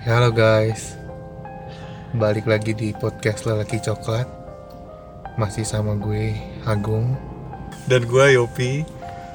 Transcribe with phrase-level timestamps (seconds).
[0.00, 0.96] Halo guys.
[2.16, 4.24] Balik lagi di podcast Lelaki Coklat.
[5.36, 6.32] Masih sama gue
[6.64, 7.20] Agung.
[7.84, 8.80] Dan gue Yopi.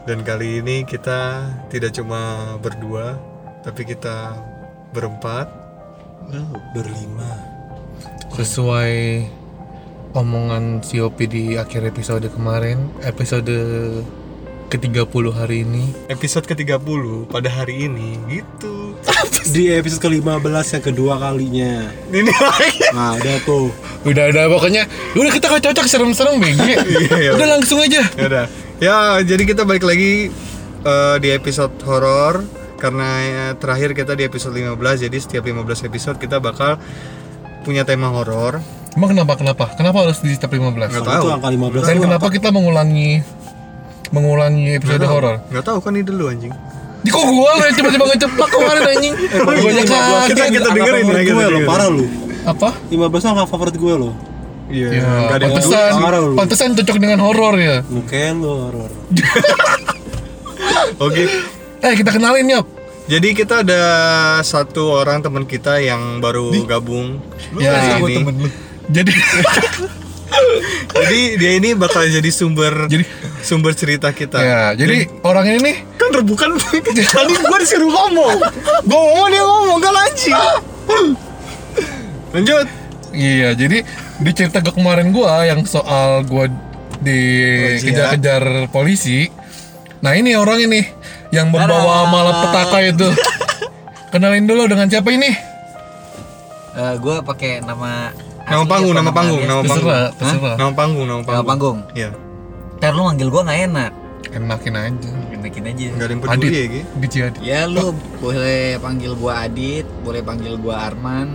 [0.09, 3.13] Dan kali ini kita tidak cuma berdua
[3.61, 4.41] tapi kita
[4.89, 5.45] berempat.
[6.33, 7.29] Oh, berlima.
[8.33, 9.21] Sesuai
[10.17, 13.53] omongan si Yopi di akhir episode kemarin Episode
[14.65, 18.97] ke-30 hari ini episode ke-30 pada hari ini gitu
[19.45, 20.41] Di episode ke-15
[20.73, 21.87] yang kedua kalinya.
[22.09, 23.69] ini lagi Nah, udah tuh.
[24.01, 26.77] Udah ada pokoknya Udah kita gak cocok serem-serem BG Iya,
[27.15, 27.31] iya.
[27.31, 30.27] Udah langsung aja ya udah ya jadi kita balik lagi
[30.81, 32.43] eh, di episode horor
[32.75, 34.75] karena eh, terakhir kita di episode 15
[35.07, 36.75] jadi setiap 15 episode kita bakal
[37.63, 38.59] punya tema horor
[38.95, 39.65] Emang kenapa kenapa?
[39.75, 40.71] Kenapa harus di step 15?
[40.71, 41.25] Nggak Soalnya tahu.
[41.27, 43.19] tuh angka 15 Dan kenapa kita mengulangi
[44.09, 45.35] mengulangi episode horor?
[45.47, 46.49] nggak tahu kan ide lu anjing
[46.99, 49.13] Di kok gua lah yang coba-coba ngeceplak kemarin anjing.
[49.13, 50.25] Gua aja kita- kaget.
[50.25, 51.67] kita angka dengerin favorit ya, kita gue lo, dengerin.
[51.67, 52.03] parah lu.
[52.43, 52.69] Apa?
[52.87, 54.11] 15 tuh angka favorit gue lo.
[54.67, 55.89] iya Ya, nggak ada pantesan,
[56.19, 56.33] lu.
[56.33, 57.77] pantesan cocok dengan horor ya.
[57.85, 58.89] Mungkin lo horor.
[60.99, 61.23] oke
[61.79, 62.65] Eh, kita kenalin yuk.
[63.05, 63.81] jadi kita ada
[64.41, 67.21] satu orang teman kita yang baru gabung
[67.53, 68.49] Ya, di sini.
[68.87, 69.11] Jadi
[70.95, 73.07] jadi dia ini bakal jadi sumber Jadi-
[73.45, 74.41] sumber cerita kita.
[74.41, 76.49] Ya, jadi orang ini nih kan rebukan.
[77.15, 78.37] Tadi gua disuruh ngomong.
[78.89, 80.35] Gua ngomong dia ngomong gak anjing
[82.35, 82.67] lanjut.
[83.15, 83.87] Iya, jadi
[84.19, 86.51] di cerita gue kemarin gua yang soal gua
[86.99, 89.31] dikejar-kejar polisi.
[90.03, 90.83] Nah, ini orang ini
[91.31, 93.07] yang membawa malapetaka itu.
[94.11, 95.55] Kenalin dulu dengan siapa ini?
[96.75, 98.11] gue pakai nama
[98.45, 100.55] nama panggung nama panggung nama panggung Terserah, terserah.
[100.55, 101.77] nama panggung nama Nama panggung panggung.
[101.93, 102.09] iya
[102.75, 103.91] Ntar lu manggil gue nggak enak.
[104.27, 105.11] Enakin aja.
[105.31, 105.85] Enakin aja.
[105.87, 106.81] nggak ada yang Adit, peduli ya Gi.
[106.83, 107.37] Adit Jadi.
[107.41, 107.85] Ya lu
[108.17, 111.29] boleh panggil gue Adit, boleh panggil gue Arman,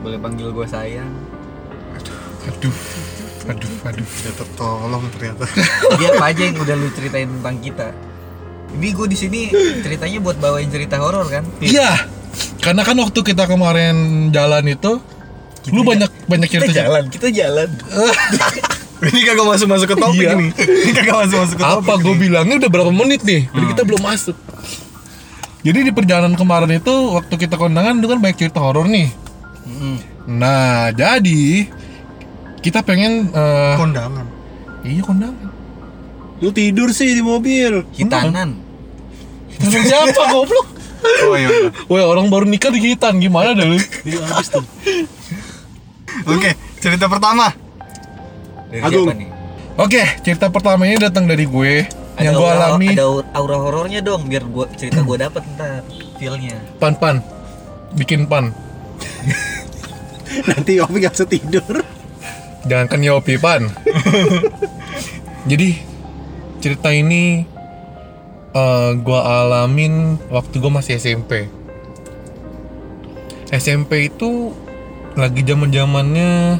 [0.00, 1.10] boleh panggil gue sayang.
[2.40, 2.72] Aduh,
[3.46, 4.06] aduh, aduh.
[4.18, 5.44] ya tertolong ternyata
[6.00, 7.88] Dia apa aja yang udah lu ceritain tentang kita.
[8.70, 9.40] Ini gue di sini
[9.82, 11.42] ceritanya buat bawain cerita horor kan?
[11.58, 12.06] Iya.
[12.62, 13.96] Karena kan waktu kita kemarin
[14.30, 15.02] jalan itu
[15.68, 17.68] lu banyak banyak cerita jalan, kita jalan.
[19.12, 20.36] ini kagak masuk masuk ke topik Iya.
[20.36, 23.48] nih ini kagak masuk masuk ke topik Apa gue bilangnya udah berapa menit nih?
[23.48, 24.36] Jadi kita belum masuk.
[25.60, 29.12] Jadi di perjalanan kemarin itu waktu kita kondangan itu kan banyak cerita horor nih.
[29.68, 29.96] Mm-mm.
[30.40, 31.68] Nah, jadi
[32.60, 34.24] kita pengen eh, kondangan
[34.84, 35.48] iya kondangan.
[36.40, 37.84] Lu tidur sih di mobil.
[37.92, 38.56] Hitanan.
[39.60, 40.66] Sama siapa goblok?
[41.28, 41.48] oh iya.
[41.88, 43.76] Wah, orang baru nikah di hitan gimana dah lu?
[44.04, 44.64] Iya habis tuh.
[46.26, 47.52] Oke cerita pertama
[48.70, 49.06] Dari Agung.
[49.06, 49.28] siapa nih?
[49.74, 51.88] Oke, cerita pertama ini datang dari gue
[52.20, 55.80] yang gue aura, alami Ada aura horornya dong, biar gua cerita gue dapet ntar
[56.20, 56.60] feelnya.
[56.76, 57.24] pan-pan.
[57.90, 58.52] Bikin pan.
[60.46, 61.80] Nanti Opi gak bisa tidur.
[62.68, 63.72] Jangan kan Yopi pan.
[65.48, 65.80] Jadi
[66.60, 67.42] cerita ini
[68.52, 71.48] eh, gua alamin waktu gua masih SMP.
[73.48, 74.52] SMP itu
[75.20, 76.58] lagi zaman zamannya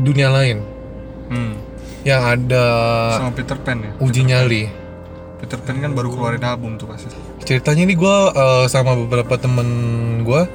[0.00, 0.58] dunia lain.
[1.26, 1.58] Hmm.
[2.06, 2.64] yang ada
[3.18, 3.90] sama Peter Pan ya?
[3.98, 4.70] Uji nyali.
[5.42, 7.10] Peter Pan kan baru keluarin album tuh pasti.
[7.42, 9.66] Ceritanya ini gua eh, sama beberapa temen
[10.22, 10.46] gua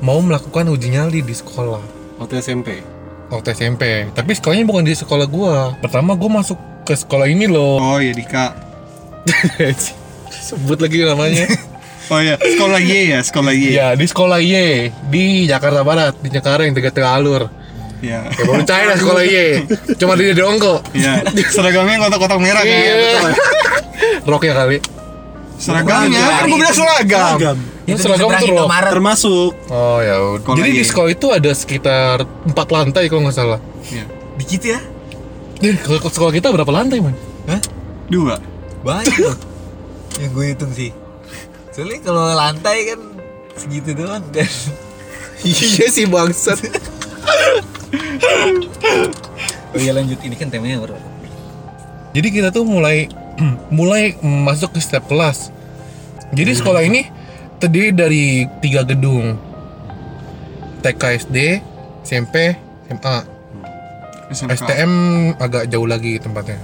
[0.00, 1.84] mau melakukan uji nyali di sekolah.
[2.16, 2.80] Waktu SMP.
[3.26, 5.76] waktu SMP tapi sekolahnya bukan di sekolah gua.
[5.84, 6.56] Pertama gua masuk
[6.88, 7.76] ke sekolah ini loh.
[7.76, 8.56] Oh iya Dika.
[10.48, 11.44] Sebut lagi namanya
[12.06, 14.54] oh iya sekolah Y ya sekolah Y ya di sekolah Y
[15.06, 17.42] di Jakarta Barat di Cengkareng Tiga Tengah Alur
[17.96, 18.28] Iya.
[18.28, 19.64] ya baru cair lah sekolah Y
[19.96, 21.24] cuma dia doang kok Iya.
[21.48, 22.68] Seragamnya kotak-kotak merah kan.
[22.68, 22.94] iya
[24.22, 24.78] rok ya kali
[25.56, 27.32] Seragamnya kan gue bilang seragam.
[27.32, 27.56] Seragam.
[27.88, 28.92] Itu seragam rok Indomaret.
[28.92, 29.50] Termasuk.
[29.72, 30.14] oh ya
[30.44, 33.58] jadi di sekolah itu ada sekitar empat lantai kalau nggak salah
[33.88, 34.04] Iya.
[34.36, 34.78] Dikit ya?
[35.56, 37.16] Jadi kalau sekolah kita berapa lantai man
[37.48, 37.60] Hah?
[38.06, 38.36] Dua.
[38.84, 39.36] Banyak loh.
[40.20, 40.90] Yang gue hitung sih.
[41.76, 43.00] Soalnya kalau lantai kan
[43.52, 44.48] segitu doang kan.
[45.44, 46.56] iya sih bangsat
[49.76, 50.96] Oh iya lanjut ini kan temanya horor.
[52.16, 53.12] Jadi kita tuh mulai
[53.68, 55.52] mulai masuk ke setiap kelas.
[56.32, 57.12] Jadi sekolah ini
[57.60, 58.24] terdiri dari
[58.64, 59.36] tiga gedung.
[60.80, 61.60] TK SD,
[62.08, 62.56] SMP,
[62.88, 63.16] SMA.
[64.32, 64.64] SMK.
[64.64, 64.92] STM
[65.36, 66.56] agak jauh lagi tempatnya.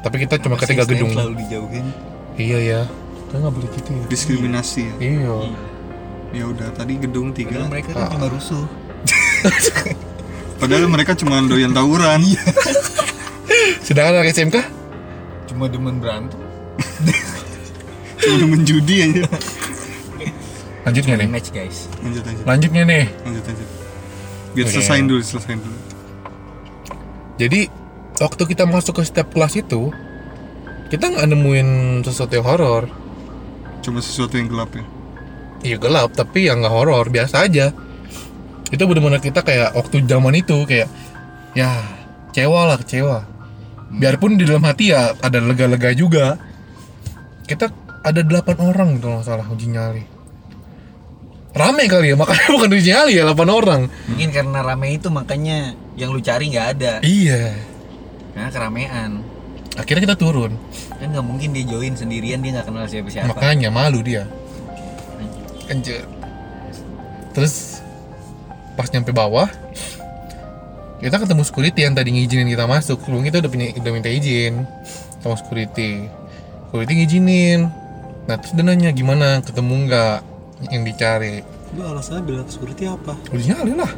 [0.00, 1.12] Tapi kita cuma ke tiga gedung.
[1.12, 1.86] Selalu dijauhin.
[2.40, 2.80] Iya ya.
[3.34, 4.04] Kita nggak boleh gitu ya.
[4.06, 4.94] Diskriminasi ya.
[5.02, 5.34] Iya.
[6.30, 7.66] Ya udah tadi gedung tiga.
[7.66, 8.64] Padahal mereka kan cuma rusuh.
[10.62, 12.22] Padahal mereka cuma doyan tawuran.
[13.82, 14.62] Sedangkan anak SMK
[15.50, 16.38] Cuma demen berantem.
[18.22, 19.26] cuma demen judi aja.
[20.86, 21.28] Lanjut nggak nih?
[21.34, 21.90] Match guys.
[22.06, 22.44] Lanjut lanjut.
[22.46, 23.04] Lanjutnya nih.
[23.26, 23.68] Lanjut lanjut.
[24.54, 24.74] Biar Oke.
[24.78, 25.78] selesain dulu, selesain dulu.
[27.42, 27.66] Jadi
[28.14, 29.90] waktu kita masuk ke step kelas itu,
[30.86, 31.68] kita nggak nemuin
[32.06, 33.02] sesuatu yang horor.
[33.84, 34.84] Cuma sesuatu yang gelap ya.
[35.64, 37.72] Iya gelap, tapi ya nggak horor, biasa aja.
[38.72, 40.88] Itu benar-benar kita kayak waktu zaman itu kayak
[41.52, 41.84] ya
[42.32, 43.18] kecewa lah kecewa.
[43.94, 46.40] Biarpun di dalam hati ya ada lega-lega juga.
[47.44, 47.68] Kita
[48.00, 50.04] ada delapan orang kalau nggak salah uji nyali.
[51.54, 53.80] Rame kali ya, makanya bukan uji nyali ya 8 orang.
[54.10, 56.92] Mungkin karena rame itu makanya yang lu cari nggak ada.
[57.04, 57.54] Iya.
[58.34, 59.33] Karena keramaian.
[59.74, 60.54] Akhirnya kita turun.
[60.94, 63.34] Kan nggak mungkin dia join sendirian dia nggak kenal siapa-siapa.
[63.34, 64.26] Makanya malu dia.
[65.66, 66.06] Anjir.
[67.34, 67.82] Terus
[68.78, 69.46] pas nyampe bawah
[71.02, 73.02] kita ketemu security yang tadi ngizinin kita masuk.
[73.02, 74.62] Sebelum kita udah punya udah minta izin
[75.18, 76.06] sama security.
[76.70, 77.60] Security ngizinin.
[78.30, 80.16] Nah terus dia nanya gimana ketemu nggak
[80.70, 81.42] yang dicari?
[81.74, 83.18] Lu alasannya bilang security apa?
[83.34, 83.90] Udah nyali lah.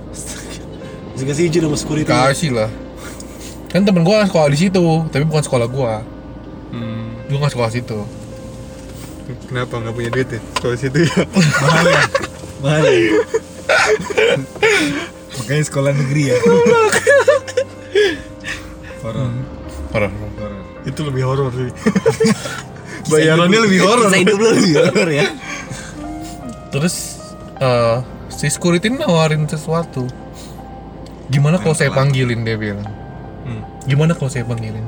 [1.12, 2.08] Masih kasih izin sama security.
[2.08, 2.70] Kasih lah.
[3.70, 6.02] Kan temen gua sekolah di situ, tapi bukan sekolah gua.
[6.70, 7.18] Hmm.
[7.26, 7.98] Gua nggak sekolah situ.
[9.50, 10.40] Kenapa nggak punya duit ya?
[10.62, 11.22] Kalau situ ya.
[11.62, 12.02] Mahal ya?
[12.62, 12.98] Mahal ya?
[15.42, 16.36] Makanya sekolah negeri ya?
[19.02, 19.30] Horor.
[19.94, 20.12] Horor.
[20.14, 20.52] Horor.
[20.86, 21.70] Itu lebih horor sih.
[23.10, 24.06] Bayarannya lebih horor.
[24.10, 25.26] Kisah hidup lebih horor ya.
[26.74, 26.94] Terus
[27.58, 27.96] eh
[28.30, 30.06] si security nawarin sesuatu.
[31.30, 32.86] Gimana kalau saya panggilin dia bilang?
[33.86, 34.82] Gimana kalau saya panggilin?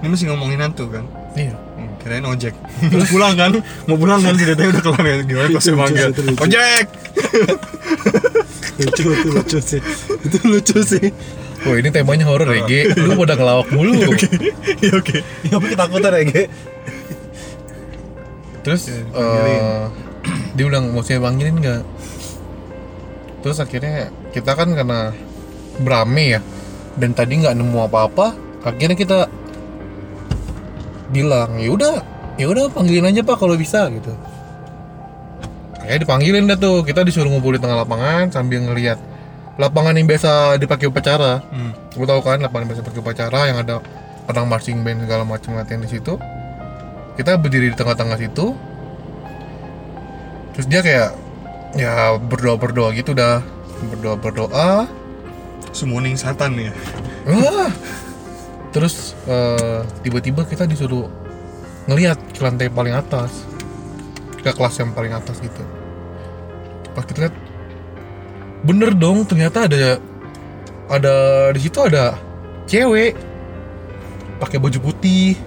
[0.00, 1.08] Ini masih ngomongin hantu kan?
[1.32, 1.56] Iya.
[1.56, 2.52] Hmm, kirain ojek.
[2.92, 3.50] Mau pulang kan?
[3.88, 5.14] Mau pulang kan ceritanya udah kelar ya.
[5.24, 6.22] Gimana kalau saya lucu.
[6.44, 6.86] Ojek!
[8.76, 9.80] Lucu, itu lucu sih.
[10.20, 11.08] Itu lucu sih.
[11.64, 12.92] Wah ini temanya horor ya, Ge.
[12.92, 13.96] Lu pada ngelawak mulu.
[13.96, 14.08] Ya
[14.92, 15.16] oke.
[15.16, 16.44] Ya, tapi ketakutan ya, Ge?
[18.60, 19.82] Terus Ya, eh,
[20.52, 21.82] dia bilang mau saya panggilin nggak?
[23.40, 25.14] Terus akhirnya kita kan karena
[25.80, 26.40] berame ya
[26.96, 28.32] dan tadi nggak nemu apa-apa,
[28.64, 29.18] akhirnya kita
[31.12, 31.94] bilang ya udah
[32.36, 34.12] ya udah panggilin aja pak kalau bisa gitu.
[35.86, 38.98] Kayak dipanggilin dah tuh, kita disuruh ngumpul di tengah lapangan sambil ngelihat
[39.54, 41.46] lapangan yang biasa dipakai upacara.
[41.48, 41.72] Hmm.
[41.94, 43.78] Gue tau kan lapangan biasa pakai upacara yang ada
[44.26, 46.18] orang marching band segala macam latihan di situ.
[47.14, 48.52] Kita berdiri di tengah-tengah situ.
[50.58, 51.10] Terus dia kayak
[51.76, 53.40] ya berdoa berdoa gitu dah
[53.94, 54.70] berdoa berdoa.
[55.72, 56.72] Summoning setan ya.
[57.28, 57.70] Wah.
[58.72, 61.08] Terus eh, tiba-tiba kita disuruh
[61.86, 63.46] ngelihat ke lantai paling atas
[64.42, 65.62] ke kelas yang paling atas gitu.
[66.94, 67.36] Pas kita lihat
[68.66, 70.02] bener dong ternyata ada
[70.86, 71.14] ada
[71.50, 72.18] di situ ada
[72.66, 73.14] cewek
[74.42, 75.38] pakai baju putih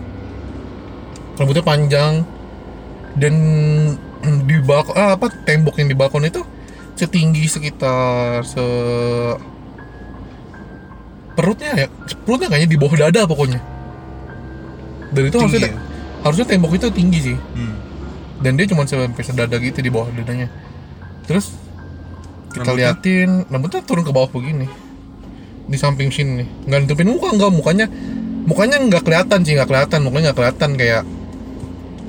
[1.40, 2.14] rambutnya panjang
[3.16, 3.34] dan
[4.48, 6.44] di balkon ah, apa tembok yang di balkon itu
[7.00, 8.64] setinggi sekitar se
[11.40, 11.88] perutnya ya
[12.28, 13.60] perutnya kayaknya di bawah dada pokoknya
[15.10, 15.74] dan itu Tinggi harusnya ya?
[16.20, 17.76] harusnya tembok itu tinggi sih Hmm.
[18.44, 20.52] dan dia cuma sampai sedada gitu di bawah dadanya
[21.24, 21.56] terus
[22.52, 22.92] kita Rambutnya?
[22.92, 24.68] liatin rambutnya turun ke bawah begini
[25.70, 27.86] di samping sini nih nggak nutupin muka nggak mukanya
[28.44, 31.02] mukanya nggak kelihatan sih nggak kelihatan mukanya nggak kelihatan kayak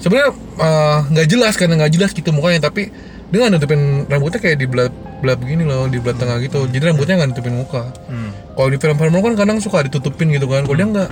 [0.01, 2.89] sebenarnya eh, nggak jelas karena nggak jelas gitu mukanya tapi
[3.31, 3.81] dia nggak nutupin
[4.11, 4.91] rambutnya kayak di belah
[5.23, 6.67] belah begini loh di belah tengah gitu.
[6.67, 7.83] Jadi rambutnya nggak nutupin muka.
[8.11, 8.31] Hmm.
[8.59, 10.67] kalau di film-film kan kadang suka ditutupin gitu kan.
[10.67, 11.11] Kalau dia nggak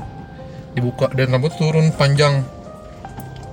[0.75, 2.43] dibuka dan rambut turun panjang.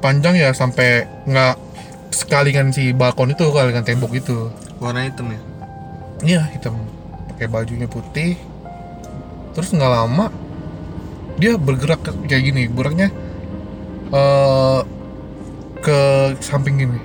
[0.01, 1.55] Panjang ya sampai nggak
[2.09, 4.49] sekalingan si balkon itu kalingan tembok itu.
[4.81, 5.39] Warna hitam ya.
[6.25, 6.73] iya hitam.
[7.29, 8.33] Pakai bajunya putih.
[9.53, 10.33] Terus nggak lama
[11.35, 11.99] dia bergerak
[12.31, 13.11] kayak gini bergeraknya
[14.09, 14.81] eh
[15.85, 15.99] ke
[16.41, 16.99] samping gini.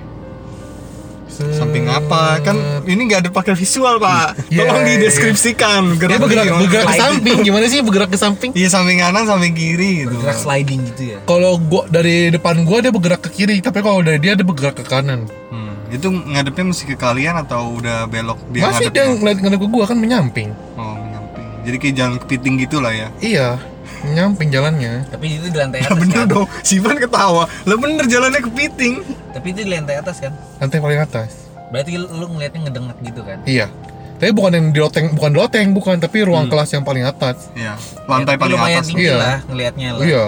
[1.31, 2.37] Samping apa?
[2.39, 4.35] Kan ini nggak ada pakai visual pak.
[4.47, 4.89] Iya, Tolong iya.
[4.97, 5.81] dideskripsikan.
[5.95, 6.61] dia bergerak gimana?
[6.61, 10.15] bergerak ke samping gimana sih bergerak ke samping Iya samping kanan, samping kiri gitu.
[10.17, 11.17] Gerak sliding gitu ya.
[11.23, 14.75] kalau gua dari depan gua dia bergerak ke kiri tapi kalau dari dia dia bergerak
[14.75, 15.75] ke kanan Hmm.
[15.89, 19.11] Itu ngadepnya mesti ke kalian atau udah belok dia masih ngadep dia ya?
[19.11, 21.45] ngeliat ngeliat ke gua kan menyamping Oh menyamping.
[21.61, 23.07] Jadi kayak jalan kepiting gitu lah ya.
[23.19, 23.59] iya
[24.01, 26.27] menyamping jalannya Tapi itu di lantai Ya atas bener kan.
[26.27, 26.47] dong.
[26.61, 27.43] Sivan ketawa.
[27.61, 29.03] Lah bener jalannya kepiting.
[29.31, 30.33] Tapi itu di lantai atas kan.
[30.57, 31.31] lantai paling atas
[31.69, 33.39] Berarti lu ngeliatnya ngedengak gitu kan.
[33.45, 33.67] iya
[34.15, 36.53] tapi bukan yang di loteng bukan di loteng bukan tapi ruang Hmm.
[36.53, 37.73] kelas yang paling atas Iya.
[38.05, 38.87] Lantai Tapi paling lumayan atas.
[38.87, 39.15] tinggi Iya.
[39.17, 40.03] lah ngelihatnya lah.
[40.03, 40.25] iya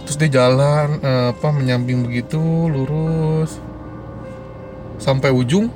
[0.00, 3.62] terus dia jalan eh, apa menyamping begitu lurus
[4.96, 5.70] sampai ujung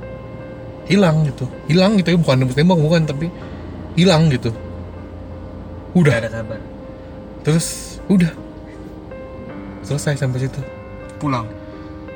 [0.85, 3.31] hilang gitu hilang gitu ya bukan nembus tembak bukan tapi
[3.95, 4.51] hilang gitu
[5.93, 6.59] udah Gak ada kabar.
[7.41, 7.67] terus
[8.05, 8.31] udah
[9.81, 10.59] selesai sampai situ
[11.15, 11.47] Pulang.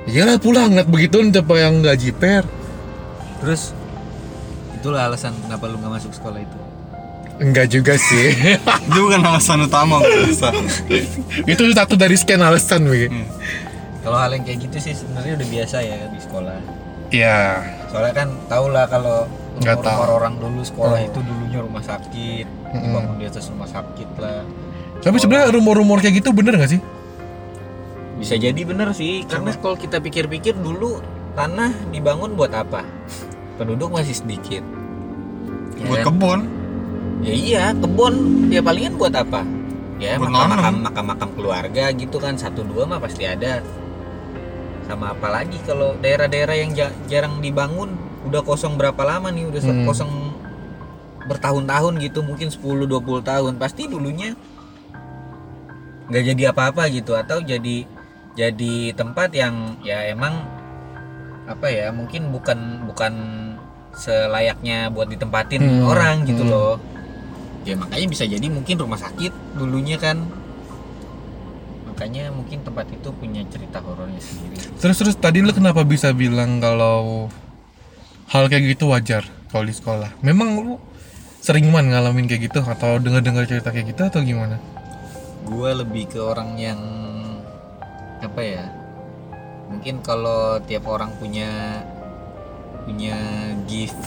[0.06, 2.44] Iyalah pulang ngeliat begitu siapa yang nggak jiper
[3.40, 3.72] terus
[4.74, 6.60] itulah alasan kenapa lu nggak masuk sekolah itu
[7.40, 8.36] Enggak juga sih.
[8.92, 10.04] Itu bukan alasan utama
[11.48, 13.08] itu satu dari sekian alasan, Wi.
[14.04, 16.60] kalau hal yang kayak gitu sih sebenarnya udah biasa ya di sekolah
[17.10, 17.64] Iya.
[17.88, 19.24] soalnya kan tau lah kalau
[19.56, 20.20] Nggak tahu.
[20.20, 21.08] orang dulu sekolah Oh.
[21.08, 22.76] itu dulunya rumah sakit Mm-mm.
[22.82, 24.44] dibangun di atas rumah sakit lah
[25.00, 26.84] Tapi sebenarnya rumor-rumor kayak gitu bener gak sih?
[28.20, 31.00] Bisa jadi bener sih karena kalau kita pikir-pikir dulu
[31.34, 32.84] tanah dibangun buat apa
[33.56, 34.64] penduduk masih sedikit
[35.74, 36.08] Ya Buat kan?
[36.12, 36.40] kebun.
[37.20, 38.14] ya iya kebun
[38.48, 39.48] ya palingan buat apa
[39.96, 40.84] ya Buat makam makam nanam.
[40.84, 43.64] makam makam keluarga gitu kan satu dua mah pasti ada
[44.84, 49.62] sama apa lagi kalau daerah-daerah yang ja- jarang dibangun udah kosong berapa lama nih udah
[49.62, 49.86] Hmm.
[49.86, 50.12] kosong
[51.22, 52.90] bertahun-tahun gitu mungkin 10-20
[53.22, 54.34] tahun pasti dulunya
[56.10, 57.86] nggak jadi apa-apa gitu atau jadi
[58.34, 60.46] jadi tempat yang ya emang
[61.46, 63.14] apa ya mungkin bukan bukan
[63.94, 66.54] selayaknya buat ditempatin Hmm, orang gitu hmm.
[66.54, 66.78] loh
[67.66, 70.24] ya makanya bisa jadi mungkin rumah sakit dulunya kan
[71.90, 76.64] makanya mungkin tempat itu punya cerita horornya sendiri Terus terus tadi lu kenapa bisa bilang
[76.64, 77.28] kalau
[78.32, 80.14] hal kayak gitu wajar kalau di sekolah?
[80.22, 80.78] Memang lu
[81.42, 84.56] sering man ngalamin kayak gitu atau dengar-dengar cerita kayak gitu atau gimana?
[85.42, 86.80] gue lebih ke orang yang
[88.20, 88.66] apa ya?
[89.70, 91.84] Mungkin kalau tiap orang punya
[92.84, 93.18] punya
[93.70, 94.00] gift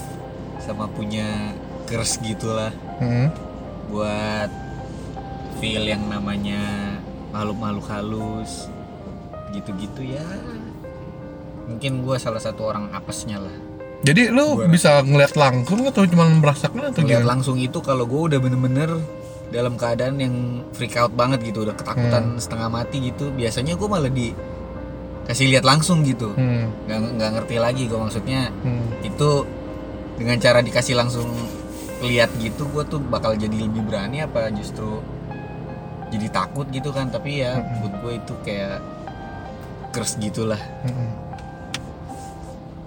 [0.59, 1.55] sama punya
[1.87, 2.71] curse gitulah.
[3.01, 3.29] Hmm.
[3.91, 4.49] buat
[5.59, 6.97] feel yang namanya
[7.35, 8.71] makhluk-makhluk halus
[9.53, 10.23] gitu-gitu ya.
[11.69, 13.53] Mungkin gue salah satu orang apesnya lah.
[14.03, 17.31] Jadi lu Gua bisa ngeliat langsung atau cuma merasakan atau Ngeliat gimana?
[17.37, 18.91] langsung itu kalau gue udah bener-bener
[19.53, 20.35] dalam keadaan yang
[20.71, 24.33] freak out banget gitu udah ketakutan setengah mati gitu biasanya gue malah di
[25.23, 26.67] kasih lihat langsung gitu Hmm.
[26.83, 28.83] nggak nggak ngerti lagi gue maksudnya Hmm.
[28.99, 29.45] itu
[30.13, 31.29] dengan cara dikasih langsung
[32.01, 34.99] lihat gitu gue tuh bakal jadi lebih berani apa justru
[36.09, 37.79] jadi takut gitu kan tapi ya Mm-mm.
[37.79, 38.77] buat gue itu kayak
[39.89, 41.09] curse gitulah Hmm.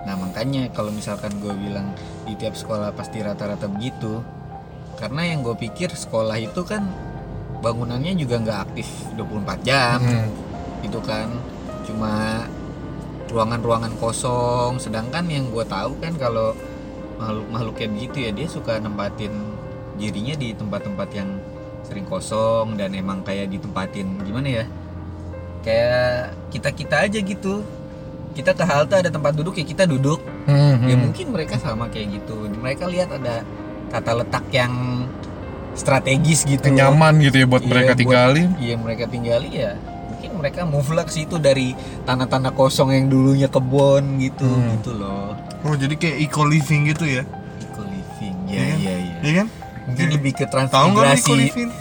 [0.02, 1.90] nah makanya kalau misalkan gue bilang
[2.22, 4.22] di tiap sekolah pasti rata-rata begitu
[4.96, 6.88] karena yang gue pikir sekolah itu kan
[7.56, 10.28] bangunannya juga nggak aktif 24 jam Hmm.
[10.80, 11.28] gitu kan
[11.84, 12.44] cuma
[13.26, 16.54] ruangan-ruangan kosong sedangkan yang gue tahu kan kalau
[17.16, 19.32] makhluk makhluk kayak begitu ya dia suka nempatin
[19.96, 21.30] dirinya di tempat-tempat yang
[21.82, 24.64] sering kosong dan emang kayak ditempatin gimana ya
[25.62, 27.64] kayak kita kita aja gitu
[28.36, 30.86] kita ke halte ada tempat duduk ya kita duduk Hmm.
[30.86, 31.10] ya hmm.
[31.10, 33.42] mungkin mereka sama kayak gitu mereka lihat ada
[33.88, 34.72] tata letak yang
[35.72, 38.48] strategis gitu nyaman gitu ya buat Iya, mereka tinggalin.
[38.56, 39.72] Iya mereka tinggali ya
[40.08, 44.72] mungkin mereka move lah ke situ dari tanah-tanah kosong yang dulunya kebon gitu Hmm.
[44.74, 47.22] gitu loh Oh, jadi kayak eco living gitu ya.
[47.58, 48.78] eco living Iya ya kan?
[48.78, 49.48] iya iya Iya kan?
[49.86, 51.36] mungkin lebih ke transmigrasi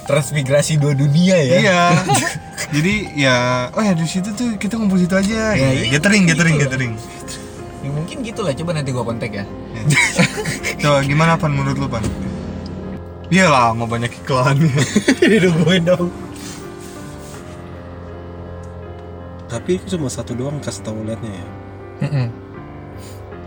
[0.06, 1.82] transmigrasi dua dunia ya Iya.
[2.76, 3.36] Jadi ya,
[3.70, 5.54] oh ya di situ tuh kita ngumpul situ aja.
[5.54, 6.94] Ya, Ya, iya, gathering, gitu gathering, gathering.
[7.86, 9.46] Ya, mungkin gitulah coba nanti gua kontak ya
[10.82, 12.02] Coba gimana pan menurut lu pan?
[13.30, 14.58] Iya lah, mau banyak iklan.
[15.22, 16.14] Ditungguin dong.
[19.50, 21.46] Tapi itu cuma satu doang kasih tahu liatnya ya.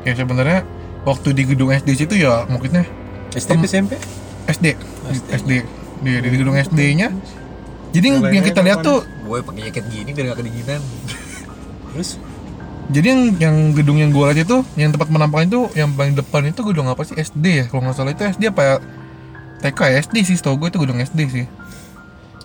[0.06, 0.62] Ya sebenarnya
[1.06, 2.86] waktu di gedung SD situ ya maksudnya
[3.34, 3.98] SD SMP?
[4.50, 5.22] SD SD.
[5.34, 5.50] SD
[6.02, 7.10] di, di gedung SD-nya.
[7.90, 10.80] Jadi yang, kita lihat tuh gue pakai jaket gini biar gak kedinginan
[11.92, 12.20] Terus
[12.88, 16.40] jadi yang yang gedung yang gua lihat itu yang tempat penampakan itu yang paling depan
[16.48, 17.20] itu gedung apa sih?
[17.20, 18.16] SD ya kalau nggak salah.
[18.16, 18.74] Itu SD apa ya?
[19.60, 19.96] TK ya?
[20.08, 21.46] SD sih setahu gue itu gedung SD sih.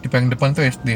[0.04, 0.90] Di paling depan itu SD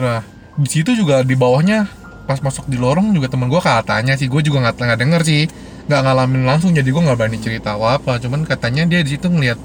[0.00, 0.24] nah
[0.56, 1.84] di situ juga di bawahnya
[2.24, 5.42] pas masuk di lorong juga temen gua katanya sih gue juga nggak nggak denger sih.
[5.86, 9.30] Nggak ngalamin langsung jadi gua nggak berani cerita apa apa cuman katanya dia di situ
[9.30, 9.60] ngeliat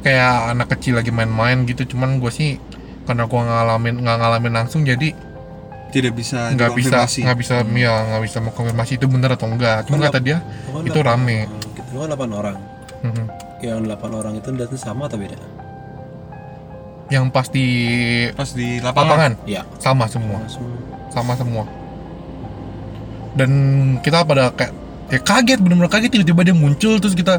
[0.00, 1.84] kayak anak kecil lagi main-main gitu.
[1.92, 2.56] Cuman gue sih
[3.04, 5.12] karena gua ngalamin nggak ngalamin langsung jadi
[5.92, 8.96] Tidak bisa nggak bisa nggak bisa ya nggak bisa mau konfirmasi.
[8.96, 9.84] Itu bener atau enggak?
[9.86, 10.40] Cuma kata dia
[10.80, 11.38] Itu delapan rame.
[11.76, 12.56] Kita kan 8 orang.
[13.02, 13.24] mhm,
[13.60, 15.38] Yang 8 orang itu datang sama atau beda?
[17.08, 17.66] yang pas di
[18.32, 19.36] Pas di lapangan.
[19.36, 19.44] lapangan?
[19.44, 19.62] Iya.
[19.76, 20.40] sama semua.
[21.12, 21.68] Sama semua.
[23.32, 23.50] Dan
[24.00, 24.72] kita pada kayak
[25.08, 26.08] ya kaget bener-bener kaget.
[26.10, 27.36] Tiba-tiba dia muncul terus kita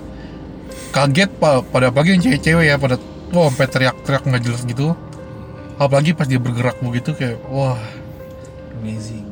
[0.91, 3.01] kaget pa- pada pagi yang cewek-cewek ya pada
[3.33, 4.93] wah sampai teriak-teriak nggak jelas gitu.
[5.75, 7.77] Apalagi pas dia bergerak begitu kayak wah
[8.83, 9.23] amazing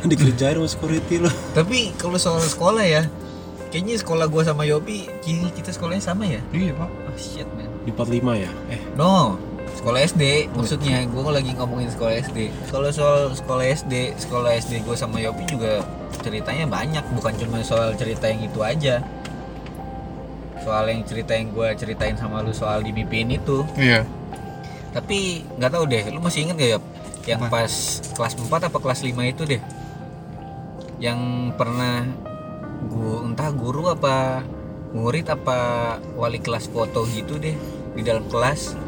[0.08, 1.34] dikerjain sama security loh.
[1.52, 3.04] tapi kalau soal sekolah ya
[3.68, 6.88] kayaknya sekolah gua sama Yopi kini kita sekolahnya sama ya Iya, Pak.
[6.88, 8.50] oh shit man Di 45 ya?
[8.68, 9.36] Eh, No,
[9.72, 12.38] sekolah SD maksudnya gue lagi ngomongin sekolah SD.
[12.66, 15.84] Kalau soal sekolah SD, sekolah SD gue sama Yopi juga
[16.18, 19.04] ceritanya banyak bukan cuma soal cerita yang itu aja
[20.58, 24.02] soal yang cerita yang gue ceritain sama lu soal dimimpiin itu Iya.
[24.90, 26.78] tapi nggak tahu deh lu masih inget gak ya
[27.26, 27.50] yang Apa?
[27.52, 27.72] pas
[28.14, 29.62] kelas 4 apa kelas 5 itu deh
[30.96, 31.18] yang
[31.52, 32.06] pernah
[32.86, 34.40] gua entah guru apa
[34.94, 35.58] murid apa
[36.14, 37.52] wali kelas foto gitu deh
[37.92, 38.78] di dalam kelas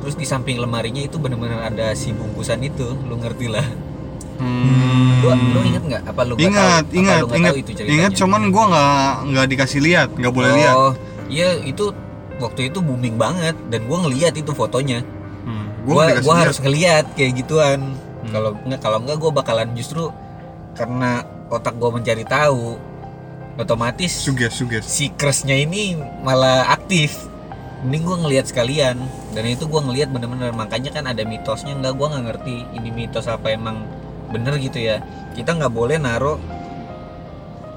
[0.00, 3.66] terus di samping lemarinya itu bener-bener ada si bungkusan itu lu ngerti lah
[4.40, 5.20] Hmm.
[5.20, 6.88] lu, lu inget nggak apa lu Ingat, tahu?
[6.88, 7.92] Apa ingat, lu nggak ingat, tahu itu ceritanya?
[7.92, 8.10] ingat.
[8.16, 8.90] Cuman gua nggak
[9.28, 10.74] nggak dikasih lihat, nggak boleh lihat.
[10.74, 10.92] oh
[11.28, 11.84] iya itu
[12.40, 15.04] waktu itu booming banget dan gua ngeliat itu fotonya
[15.90, 17.98] Gua gua harus ngeliat kayak gituan.
[18.20, 18.30] Hmm.
[18.36, 20.12] kalau nggak kalau nggak gua bakalan justru
[20.76, 22.76] karena otak gua mencari tahu
[23.56, 24.84] otomatis suges suges.
[24.84, 27.26] si crushnya ini malah aktif.
[27.80, 29.00] Mending gua ngeliat sekalian.
[29.32, 30.52] Dan itu gua ngeliat bener-bener.
[30.52, 31.74] Makanya kan ada mitosnya.
[31.74, 33.82] Nggak gua nggak ngerti ini mitos apa emang
[34.30, 35.00] bener gitu ya.
[35.34, 36.38] Kita nggak boleh naruh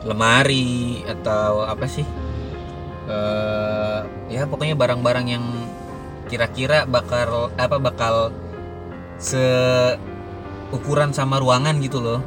[0.03, 2.03] lemari atau apa sih?
[3.07, 3.99] Eh
[4.35, 5.45] ya pokoknya barang-barang yang
[6.33, 8.33] kira-kira bakal apa bakal
[9.21, 9.45] se
[10.73, 12.25] ukuran sama ruangan gitu loh.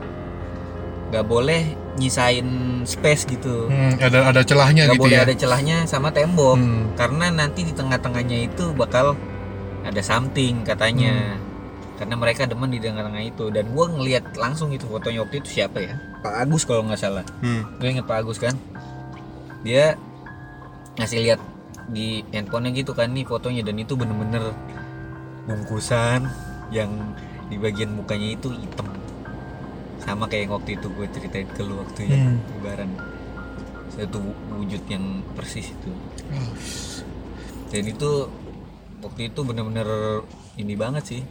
[1.10, 1.62] Nggak boleh
[1.98, 2.46] nyisain
[2.86, 3.66] space gitu.
[3.66, 5.26] Hmm, ada ada celahnya nggak gitu boleh ya.
[5.26, 6.54] ada celahnya sama tembok.
[6.54, 6.94] Hmm.
[6.94, 9.18] karena nanti di tengah-tengahnya itu bakal
[9.82, 11.34] ada something katanya.
[11.98, 13.50] Karena mereka demen di tengah-tengah itu.
[13.50, 15.98] Dan gua ngelihat langsung itu fotonya waktu itu siapa ya?
[16.22, 17.26] Pak Agus kalau nggak salah.
[17.42, 17.66] Hmm.
[17.82, 18.54] gue inget Pak Agus kan?
[19.66, 19.98] Dia
[21.00, 21.40] ngasih lihat
[21.88, 24.50] di handphonenya gitu kan nih fotonya dan itu bener-bener
[25.44, 26.26] bungkusan
[26.68, 26.90] yang
[27.46, 28.90] di bagian mukanya itu hitam
[29.98, 32.38] sama kayak yang waktu itu gue ceritain ke lu waktu ya Hmm.
[32.52, 32.90] lebaran
[33.88, 34.18] satu
[34.52, 35.90] wujud yang persis itu
[37.66, 38.10] dan itu
[38.98, 39.86] waktu itu bener-bener
[40.56, 41.22] ini banget sih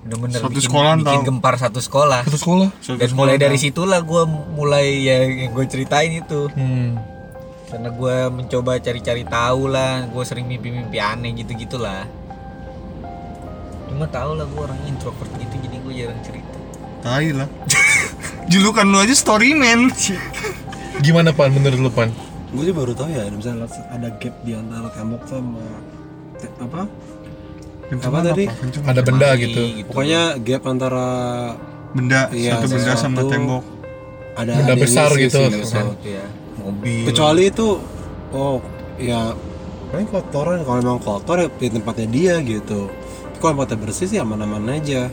[0.00, 1.26] bener-bener Satu bikin, sekolah bikin tahu.
[1.26, 2.68] gempar satu sekolah Satu sekolah.
[2.78, 3.64] Satu dan sekolah mulai dari tahu.
[3.66, 6.96] situlah gue mulai ya yang gue ceritain itu Hmm.
[7.70, 12.02] Karena gue mencoba cari-cari tahu lah gue sering mimpi-mimpi aneh gitu gitulah
[13.86, 16.56] cuma tau lah gue orangnya introvert gitu jadi gue jarang cerita
[17.00, 17.48] Tai lah.
[18.44, 19.88] Julukan lu aja storyman.
[21.00, 22.12] Gimana pan menurut lu pan?
[22.50, 25.62] gue sih baru tahu ya misalnya ada gap di antara tembok sama
[26.36, 26.82] te- apa
[27.88, 28.50] Pencuma tadi?
[28.50, 28.84] Pencuma.
[28.84, 29.60] Ada benda Lemari gitu.
[29.86, 31.06] pokoknya gap antara
[31.90, 33.64] Benda, Iya, satu benda sama tembok.
[34.34, 35.40] ada Benda yang besar gitu.
[35.40, 35.80] sih, Ada gitu.
[36.04, 36.24] ya
[36.60, 37.04] mobil.
[37.08, 37.68] Kecuali itu
[38.30, 38.60] oh
[38.96, 39.32] ya
[39.90, 40.62] paling kotoran.
[40.62, 42.86] Kalau memang kotor ya di tempatnya dia gitu.
[42.88, 45.08] Tapi kalau tempatnya bersih sih aman-aman aja.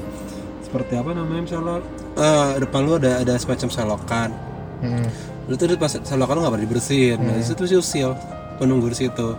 [0.62, 1.80] Seperti apa namanya misalnya?
[2.18, 4.30] Eh, depan lu ada ada semacam selokan.
[4.78, 5.10] Hmm.
[5.48, 7.18] lu tuh pas selokan lu nggak pernah dibersihin.
[7.24, 8.12] Nah itu tuh usil
[8.60, 9.32] penunggu di situ.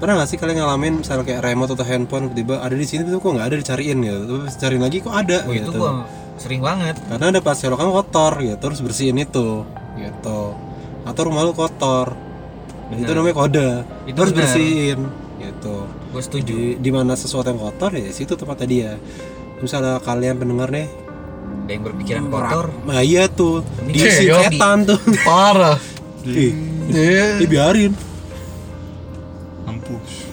[0.00, 3.20] Pernah nggak sih kalian ngalamin misalnya kayak remote atau handphone tiba-tiba ada di sini tuh
[3.20, 4.20] kok nggak ada dicariin gitu?
[4.24, 5.76] Terus cariin lagi kok ada Oh, itu gitu.
[5.76, 5.90] gue
[6.40, 6.96] sering banget.
[7.04, 9.60] Karena ada pas selokan kotor gitu terus bersihin itu
[10.00, 10.40] gitu
[11.04, 12.12] atau rumah lu kotor.
[12.90, 13.68] Nah, itu namanya kode.
[14.10, 14.34] Itu benar.
[14.34, 15.00] bersihin
[15.38, 15.76] gitu.
[16.10, 16.52] Gue setuju.
[16.52, 18.92] Di di mana sesuatu yang kotor ya di situ tempatnya dia.
[19.62, 20.88] Misalnya kalian pendengar nih
[21.70, 22.66] ada yang berpikiran kotor?
[22.84, 23.62] Nah iya tuh.
[23.88, 24.98] Kayak setan tuh.
[25.28, 25.78] Parah.
[26.26, 26.52] ih
[26.90, 27.38] Iya.
[27.38, 27.94] dibiarin
[29.64, 30.26] Mampus.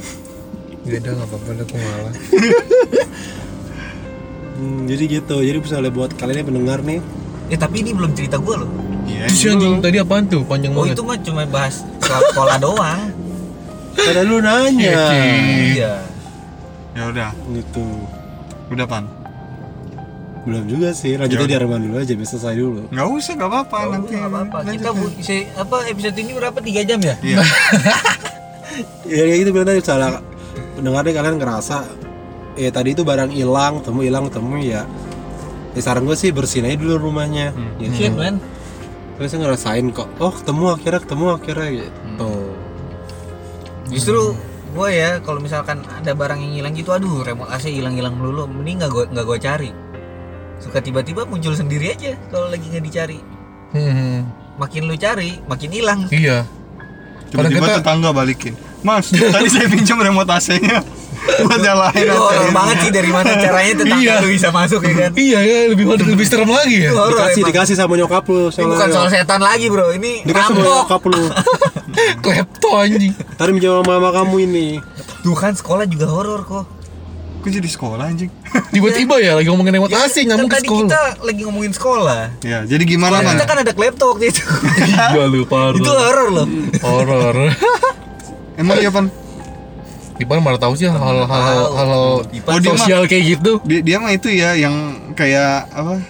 [0.84, 2.13] Beda nggak apa-apa aku ngalah.
[4.58, 5.38] Hmm, jadi gitu.
[5.45, 6.99] Jadi misalnya buat kalian yang pendengar nih
[7.47, 8.71] eh tapi ini belum cerita gue loh
[9.08, 9.24] Iya.
[9.26, 10.43] Terus yang anjing tadi apaan tuh?
[10.43, 10.93] Panjang oh banget.
[10.93, 13.02] itu mah cuma bahas soal sekolah doang
[13.98, 15.00] ada lu nanya
[15.74, 15.93] iya
[16.91, 17.86] Ya udah, gitu
[18.67, 19.06] udah pan.
[20.43, 23.50] belum juga sih lanjutnya Ya di Arman dulu aja biar selesai dulu Nggak usah, nggak
[23.50, 24.13] apa-apa Oh, nanti.
[24.13, 24.58] nggak apa-apa.
[24.70, 25.13] Kita bu-
[25.58, 26.58] apa episode ini berapa?
[26.58, 27.15] 3 jam ya?
[27.22, 27.38] Iya.
[29.08, 30.10] ya kayak gitu bilang tadi misalnya
[30.74, 31.78] pendengarnya kalian ngerasa
[32.56, 34.84] ya tadi itu barang hilang temu hilang temu ya
[35.74, 37.78] ya saran gue sih bersihin aja dulu rumahnya Hmm.
[37.78, 37.93] gitu.
[38.00, 38.38] Shit man.
[39.17, 42.30] Terus saya ngerasain kok oh ketemu akhirnya ketemu akhirnya gitu
[43.88, 44.36] Justru
[44.75, 48.84] gue ya kalau misalkan ada barang yang hilang gitu, aduh remote AC hilang-hilang melulu, mending
[48.84, 49.71] nggak gue nggak gue cari.
[50.60, 53.19] Suka tiba-tiba muncul sendiri aja kalau lagi nggak dicari.
[53.71, 54.27] Hmm.
[54.60, 55.99] Makin lu cari, makin hilang.
[56.12, 56.43] Iya.
[57.32, 58.60] Tiba-tiba kita- tetangga balikin.
[58.84, 60.84] Mas, tadi saya pinjam remote AC-nya
[61.39, 64.13] buat nyalain Itu horor banget sih dari mana caranya tetangga Iya.
[64.19, 65.11] lu bisa masuk ya kan?
[65.13, 66.89] Iya ya lebih lebih serem lagi ya.
[66.89, 67.49] Itu horor dikasih emang.
[67.49, 71.23] dikasih sama nyokap lu Ini bukan soal setan lagi bro, ini dikasih sama nyokap lu
[72.23, 73.13] Klepto anjing.
[73.33, 74.67] tadi minjem sama mama kamu ini
[75.19, 76.65] Tuh kan sekolah juga horor kok.
[77.37, 78.31] Kok jadi sekolah anjing?
[78.73, 80.81] Tiba-tiba ya lagi ngomongin lewat AC Kan nyambung ke tadi sekolah.
[80.83, 82.21] kita lagi ngomongin sekolah.
[82.41, 84.41] Ya, jadi gimana Sekolah kita kan ada klepto waktu itu.
[84.87, 85.75] Iya lu parah.
[85.75, 86.47] itu horor loh.
[86.79, 87.35] horor.
[88.55, 89.11] Emang iya pan?
[90.17, 93.62] Ipan malah tahu sih hal-hal hal Oh, sosial kayak gitu.
[93.63, 94.73] Dia, dia mah itu ya yang
[95.13, 96.01] kayak apa?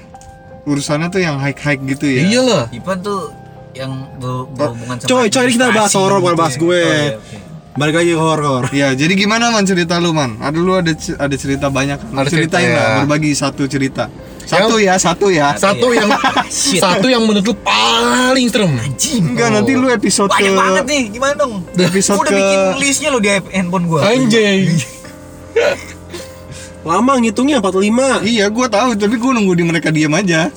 [0.63, 2.63] urusannya tuh yang hike hike gitu ya Iya lah.
[2.69, 3.31] Ipan tuh
[3.71, 3.87] yang
[4.19, 6.59] ber- berhubungan sama Coy, coy, ini kita bahas horor, bukan gitu bahas ya.
[6.59, 6.81] gue.
[6.81, 7.37] Oh, iya, oke.
[7.77, 8.63] Balik lagi horor.
[8.73, 10.35] Ya, jadi gimana man cerita lu man?
[10.39, 11.99] Ada lu ada ada cerita banyak.
[12.01, 12.75] Ada cerita, Ceritain ya.
[12.75, 14.09] lah, berbagi satu cerita.
[14.47, 15.47] Satu ya, satu ya.
[15.53, 16.07] Satu yang
[16.47, 16.79] Shit.
[16.79, 18.71] satu yang menurut lu paling serem.
[18.73, 19.21] Anjing.
[19.27, 21.51] Enggak, nanti lu episode Banyak ke banget nih, gimana dong?
[21.69, 23.99] Episode Gua udah ke- bikin listnya lo di handphone gua.
[24.07, 24.71] Anjay.
[26.87, 28.23] Lama ngitungnya 45.
[28.23, 30.47] Iya, gua tahu, tapi gua nunggu di mereka diam aja.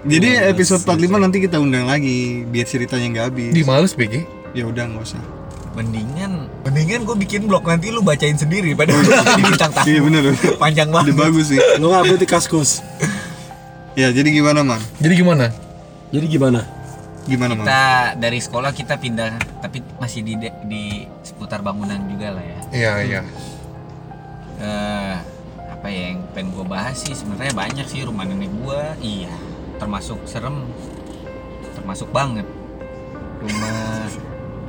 [0.00, 3.50] Jadi Oh, episode 45 nanti kita undang lagi biar ceritanya nggak habis.
[3.52, 4.24] Di males BG.
[4.50, 5.20] Ya udah nggak usah.
[5.70, 8.90] Mendingan, mendingan gue bikin blog nanti lu bacain sendiri pada
[9.36, 9.86] di bintang tamu.
[9.86, 10.22] Iya bener.
[10.56, 11.14] Panjang Udah banget.
[11.14, 11.60] bagus sih.
[11.78, 12.70] Lu nggak berarti kaskus.
[13.98, 14.78] Ya, jadi gimana man?
[15.02, 15.50] Jadi gimana?
[16.14, 16.62] Jadi gimana?
[17.26, 17.64] Gimana man?
[17.66, 17.82] Kita
[18.16, 20.34] dari sekolah kita pindah, tapi masih di
[20.70, 20.84] di
[21.26, 22.60] seputar bangunan juga lah ya.
[22.70, 23.22] Iya, iya.
[24.60, 25.16] eh
[25.80, 29.32] apa ya yang pengen gue bahas sih sebenarnya banyak sih rumah nenek gue iya
[29.80, 30.68] termasuk serem
[31.72, 32.44] termasuk banget
[33.40, 34.04] rumah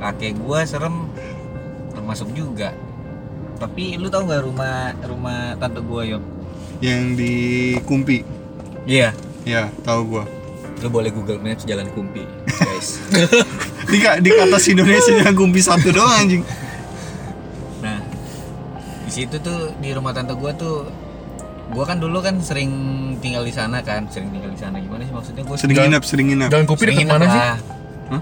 [0.00, 1.04] kakek gue serem
[1.92, 2.72] termasuk juga
[3.60, 6.24] tapi lu tau nggak rumah rumah tante gue yuk
[6.80, 7.34] Yang di
[7.84, 8.24] Kumpi.
[8.84, 9.10] Iya
[9.42, 10.24] Ya, tahu gua.
[10.78, 12.98] lu boleh google maps jalan kumpi guys
[13.84, 16.42] Di di kata Indonesia yang Kumpi satu doang anjing.
[17.78, 17.98] nah
[19.02, 20.86] di situ tuh di rumah tante gue tuh
[21.68, 22.70] gue kan dulu kan sering
[23.18, 26.02] tinggal di sana kan sering tinggal di sana gimana sih maksudnya gue Sering Jalan- nginep,
[26.04, 26.48] sering nginep.
[26.48, 27.40] Jalan deket nginep mana sih?
[27.40, 27.56] lah.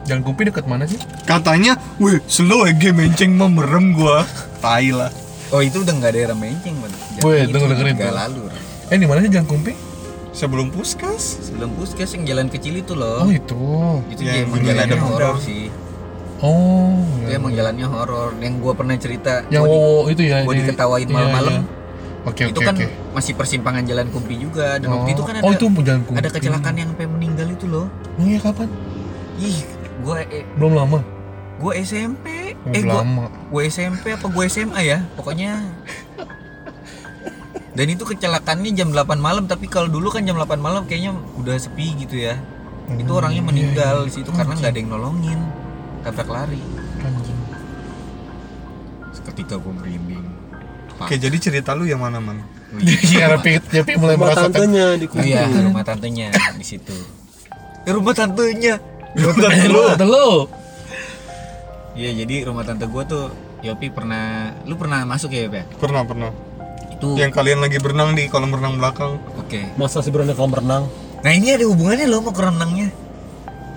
[0.02, 0.98] Jalan Kupi deket mana sih?
[1.22, 4.22] Katanya, wih, slow ya menceng mah merem gua.
[4.58, 5.10] Tai lah.
[5.50, 6.78] Oh itu udah nggak daerah menceng
[7.20, 8.16] Woi, itu tunggu dengerin nggak tuh.
[8.16, 8.42] lalu.
[8.86, 9.72] Eh di mana sih Jalan Kupi?
[10.30, 11.42] Sebelum puskas.
[11.42, 13.26] Sebelum puskes yang jalan kecil itu Oh loh.
[13.26, 13.60] itu.
[14.08, 15.66] itu Ya, dia emang bener-bener horor sih.
[16.38, 17.02] Oh.
[17.18, 18.32] Itu emang jalannya horor.
[18.38, 19.42] Yang gua pernah cerita.
[19.48, 20.36] Yang gua di- Wowo itu ya.
[20.40, 21.52] gua di- diketawain iya, malam-malam.
[21.52, 21.78] iya.
[22.20, 22.86] Oke itu oke kan oke.
[23.10, 26.74] masih persimpangan jalan Kumpi juga dan waktu itu kan ada Oh itu Jalan ada kecelakaan
[26.76, 27.86] yang sampai meninggal itu loh.
[28.14, 28.68] Oh iya kapan?
[29.36, 29.64] Ih,
[30.00, 31.00] gua eh, Belum lama.
[31.56, 32.52] gua SMP.
[32.60, 33.24] Oh, eh belum gua lama.
[33.48, 35.64] gue SMP apa gue SMA ya pokoknya
[37.70, 41.54] dan itu kecelakaannya jam 8 malam tapi kalau dulu kan jam 8 malam kayaknya udah
[41.54, 42.34] sepi gitu ya
[42.90, 44.06] itu Hmm, orangnya iya, meninggal iya.
[44.06, 45.40] di situ karena nggak ada yang nolongin
[46.00, 46.58] tabrak lari
[46.98, 47.38] Anjing.
[49.12, 50.26] seketika gue merinding
[51.00, 52.44] Oke, jadi cerita lu yang mana, Man?
[53.08, 53.72] Iya, Rapid.
[53.72, 54.52] Jadi mulai Rumah merasakan.
[54.52, 56.92] tantenya di oh iya rumah tantenya di situ
[57.82, 58.76] Eh, rumah tantenya
[59.16, 59.88] rumah tante lu, gua.
[59.90, 60.28] tante lu.
[61.94, 63.24] iya jadi rumah tante gue tuh
[63.60, 65.78] Yopi pernah lu pernah masuk ya Yopi?
[65.78, 66.30] Pernah, pernah.
[67.00, 69.16] Itu Yang kalian lagi berenang di kolam renang belakang.
[69.34, 70.84] oke Masa sih berani kolam renang?
[71.20, 72.92] nah ini ada hubungannya loh sama renangnya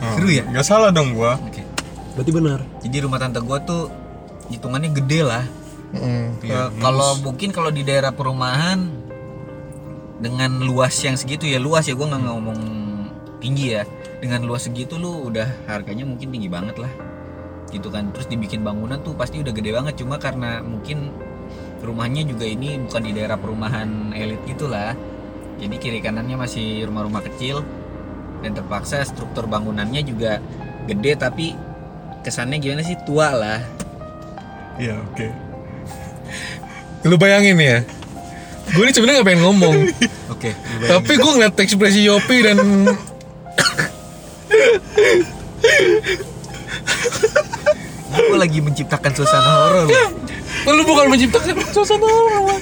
[0.04, 0.44] Oh, Seru ya?
[0.52, 1.40] Gak salah dong gua.
[1.40, 1.64] oke
[2.14, 2.60] Berarti benar.
[2.84, 3.88] Jadi rumah tante gua tuh
[4.52, 5.48] hitungannya gede lah.
[5.96, 6.44] Mm.
[6.44, 8.84] Eh, kalau mungkin kalau di daerah perumahan
[10.20, 12.60] dengan luas yang segitu ya luas ya gua nggak ngomong
[13.40, 13.88] tinggi ya.
[14.20, 16.92] Dengan luas segitu lu udah harganya mungkin tinggi banget lah.
[17.72, 18.12] Gitu kan.
[18.12, 21.16] Terus dibikin bangunan tuh pasti udah gede banget cuma karena mungkin
[21.84, 24.96] rumahnya juga ini bukan di daerah perumahan elit gitulah.
[25.60, 27.62] Jadi kiri kanannya masih rumah-rumah kecil
[28.42, 30.40] dan terpaksa struktur bangunannya juga
[30.88, 31.56] gede tapi
[32.24, 33.60] kesannya gimana sih tua lah.
[34.80, 35.28] Iya, oke.
[37.06, 37.84] Lu bayangin ya.
[38.74, 39.76] Gue ini sebenarnya gak pengen ngomong,
[40.34, 40.56] Oke.
[40.88, 42.58] tapi gue ngeliat ekspresi Yopi dan
[48.14, 49.88] Gue lagi menciptakan suasana horor.
[50.66, 52.60] Lu bukan menciptakan suasana horor.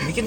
[0.00, 0.24] Ini kan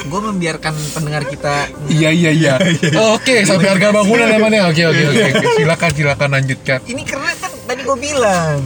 [0.00, 2.54] gue membiarkan pendengar kita Iya iya iya.
[3.14, 4.66] Oke, sampai harga bangunan ya mana?
[4.66, 5.22] Oke oke oke.
[5.22, 5.46] oke.
[5.54, 6.78] Silakan silakan lanjutkan.
[6.84, 8.58] ini karena kan tadi gue bilang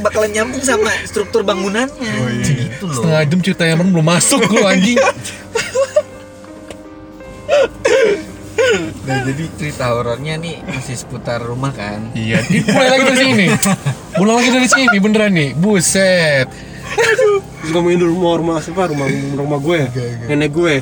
[0.00, 2.40] bakalan nyambung sama struktur bangunannya.
[2.40, 2.96] Gitu loh.
[2.96, 4.96] Setengah jam cerita yang belum masuk lu anjing.
[9.00, 12.14] Nah, jadi cerita horornya nih masih seputar rumah kan.
[12.14, 13.46] Iya, di- mulai lagi dari sini.
[14.14, 15.50] Mulai lagi dari sini beneran nih.
[15.58, 16.69] Buset.
[16.90, 18.86] Terus ngomongin rumah rumah siapa?
[18.86, 19.78] Rumah rumah gue,
[20.26, 20.74] nenek gue,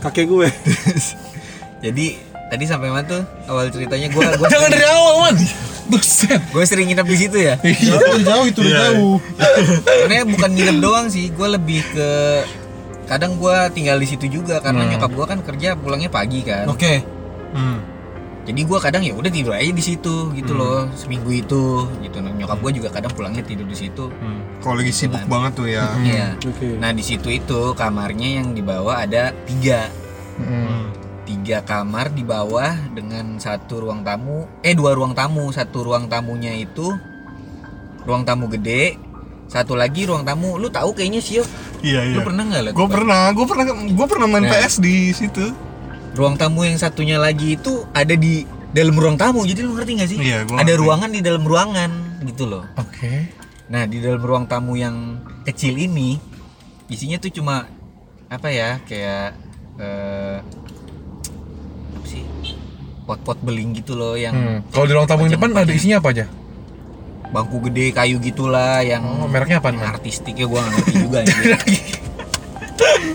[0.00, 0.48] kakek gue.
[1.78, 2.06] Jadi
[2.46, 5.36] tadi sampai mana tuh awal ceritanya gue gue Jangan dari awal, Man.
[5.86, 6.42] Buset.
[6.50, 7.54] gue sering nginep di situ ya.
[7.62, 7.94] Iya.
[8.20, 9.16] jauh itu udah jauh.
[9.86, 12.08] Karena bukan nginep doang sih, gue lebih ke
[13.06, 14.90] kadang gue tinggal di situ juga karena Hmm.
[14.90, 16.66] nyokap gue kan kerja pulangnya pagi kan.
[16.66, 17.06] Oke.
[17.54, 17.78] Hmm.
[18.46, 21.64] Jadi gue kadang ya udah tidur aja di situ gitu loh seminggu itu
[22.00, 22.16] gitu.
[22.18, 24.06] Nah, Nyokap gue juga kadang pulangnya tidur di situ.
[24.06, 24.38] Hmm.
[24.62, 25.26] Kalau lagi sibuk Kan.
[25.26, 25.84] banget tuh ya.
[26.06, 26.28] Iya.
[26.38, 26.78] Oke.
[26.78, 29.90] Nah di situ itu kamarnya yang di bawah ada tiga
[30.36, 30.92] Mm.
[31.24, 36.52] tiga kamar di bawah dengan satu ruang tamu eh dua ruang tamu satu ruang tamunya
[36.52, 36.92] itu
[38.04, 39.00] ruang tamu gede
[39.46, 41.40] satu lagi ruang tamu lu tahu kayaknya sih.
[41.80, 42.14] Iya, iya.
[42.14, 44.52] lu pernah nggak liat Gue pernah, gue pernah, gue pernah main Nah.
[44.52, 45.44] PS di situ.
[46.16, 50.08] Ruang tamu yang satunya lagi itu ada di dalam ruang tamu jadi lu ngerti gak
[50.08, 50.80] sih Iya, gua ada ngerti.
[50.80, 51.90] ruangan di dalam ruangan
[52.24, 53.28] gitu loh Oke.
[53.66, 56.16] nah di dalam ruang tamu yang kecil ini
[56.86, 57.68] isinya tuh cuma
[58.26, 59.36] apa ya kayak
[59.76, 60.38] eh,
[61.92, 62.22] apa sih
[63.04, 64.58] pot-pot beling gitu loh yang Hmm.
[64.68, 66.26] Kalau di ruang tamu yang depan ada isinya apa aja?
[67.26, 69.68] bangku gede kayu gitulah yang Oh, mereknya apa?
[69.68, 71.58] yang artistik ya gua ngerti juga anjir.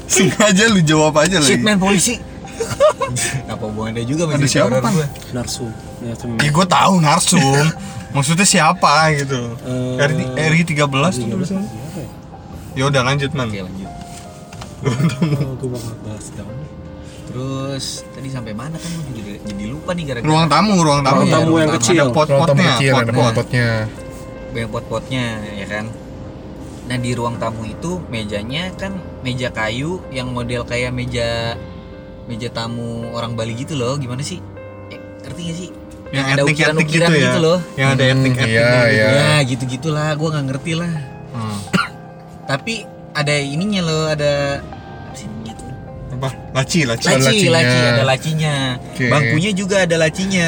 [0.06, 1.64] Sengaja lu jawab aja Shit lagi.
[1.64, 2.20] man polisi
[3.62, 4.94] apa hubungannya juga Ada masih siapa, Pan?
[5.32, 5.70] Narsu
[6.02, 7.66] Narsu Ya gue tahu narsum.
[8.16, 9.38] Maksudnya siapa gitu?
[9.62, 11.70] Eh, RI RI 13 tuh tulisannya.
[11.70, 12.06] Ya?
[12.74, 13.48] Ya udah lanjut man.
[13.48, 13.90] oke lanjut
[14.82, 14.90] Oh,
[15.56, 16.58] gue bakal bahas daun.
[17.24, 21.16] terus tadi sampai mana kan gua juga jadi lupa nih gara-gara Ruang tamu, ruang tamu.
[21.18, 22.02] Ruang tamu yang Ada kecil.
[22.02, 23.24] Tamu pot-potnya, ada pot-pot.
[23.30, 23.70] pot-potnya.
[24.52, 25.86] banyak pot-potnya ya kan
[26.84, 31.56] nah di ruang tamu itu mejanya kan meja kayu yang model kayak meja
[32.32, 34.40] meja tamu orang Bali gitu loh gimana sih
[34.88, 35.70] eh, ngerti gak sih
[36.10, 37.26] Yang ada etnik-etnik ukiran-ukiran gitu ya.
[37.26, 38.88] gitu loh Yang ada Hmm, etnik-etnik iya, gitu.
[38.90, 39.08] iya.
[39.12, 40.94] ya gitu gitulah gue nggak ngerti lah
[41.32, 41.58] Hmm.
[42.50, 42.74] tapi
[43.12, 44.60] ada ininya loh ada
[46.12, 46.30] apa?
[46.54, 47.08] Laci, laci.
[47.08, 47.50] Laci lacinya.
[47.50, 48.54] laci ada lacinya
[49.00, 50.48] bangkunya juga ada lacinya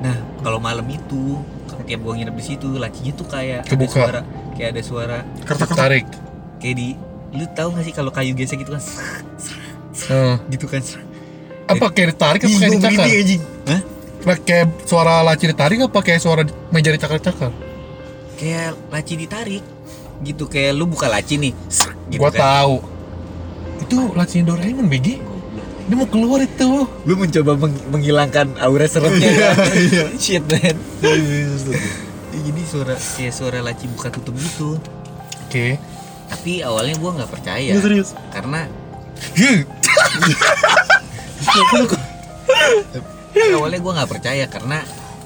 [0.00, 1.38] nah kalau malam itu
[1.84, 4.20] tiap gua nginep di situ lacinya tuh kayak ada suara
[4.54, 5.76] kayak ada suara Kertas-kertas.
[5.76, 6.06] Tarik.
[6.56, 6.88] kayak di
[7.30, 8.82] lu tahu gak sih kalau kayu gesek gitu kan
[10.02, 10.36] Hmm.
[10.46, 10.80] gitu kan
[11.66, 13.06] Apa kayak ditarik apa kayak dicakar?
[13.06, 13.80] anjing Hah?
[14.38, 17.50] Kayak suara laci ditarik apa kayak suara meja dicakar-cakar?
[18.34, 19.64] kayak laci ditarik
[20.20, 21.52] gitu kayak lu buka laci nih
[22.08, 22.40] gitu Gua kan.
[22.58, 22.74] tahu.
[23.80, 25.16] Itu lacinya Doraemon, Begi.
[25.82, 26.84] Dia mau keluar itu.
[27.02, 29.56] lu mencoba meng- menghilangkan aura seremnya kan
[30.22, 30.76] shit man
[32.30, 34.78] Ya, jadi suara kayak suara laci buka tutup gitu
[35.42, 35.76] Oke.
[36.26, 38.14] tapi awalnya gua nggak percaya Ini serius.
[38.30, 38.70] karena
[43.54, 44.78] awalnya gue nggak percaya karena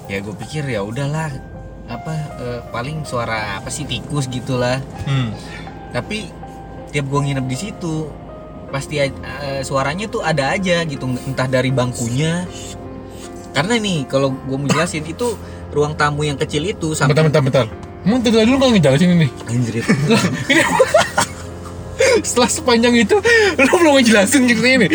[0.05, 1.29] ya gue pikir ya udahlah
[1.85, 5.33] apa eh, paling suara apa sih tikus gitulah Hmm.
[5.93, 6.29] tapi
[6.89, 8.09] tiap gue nginep di situ
[8.69, 9.11] pasti eh,
[9.61, 12.45] suaranya tuh ada aja gitu entah dari bangkunya
[13.53, 15.37] karena nih kalau gue mau jelasin itu
[15.75, 17.65] ruang tamu yang kecil itu Bentar, sampai bentar, bentar.
[18.05, 19.27] Emang tadi dulu nggak ngejelasin ini?
[19.49, 20.61] Anjir, ini
[22.23, 23.15] setelah sepanjang itu
[23.59, 24.87] lu belum ngejelasin gitu ini.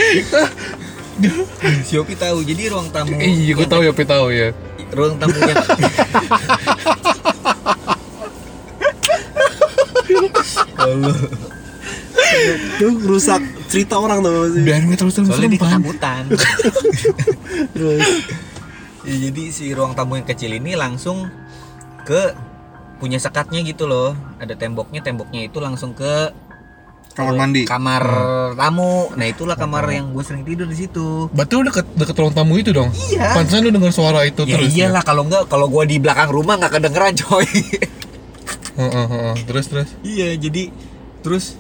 [1.85, 4.49] Siopi tahu jadi ruang tamu Iya, gue tahu ya, gue tahu ya.
[4.91, 5.57] ruang tamu yang
[10.81, 11.17] Allah
[12.81, 14.65] Itu rusak cerita orang tuh sih.
[14.65, 15.79] Biarin terus terus soalnya dia Pan.
[15.79, 16.25] ketakutan
[17.77, 18.01] Terus
[19.05, 21.29] ya, jadi si ruang tamu yang kecil ini langsung
[22.09, 22.33] ke
[22.97, 26.33] punya sekatnya gitu loh ada temboknya temboknya itu langsung ke
[27.23, 27.63] Kamar mandi.
[27.65, 28.03] kamar
[28.55, 32.57] tamu nah itulah kamar yang gue sering tidur di situ lu deket deket ruang tamu
[32.57, 32.89] itu dong?
[33.09, 34.71] iya Pantesan lu dengar suara itu ya terus.
[34.73, 37.47] iyalah kalau enggak kalau gue di belakang rumah nggak kedengeran coy
[38.81, 39.35] Heeh, heeh.
[39.45, 39.89] Terus terus.
[40.01, 40.73] iya jadi
[41.21, 41.59] terus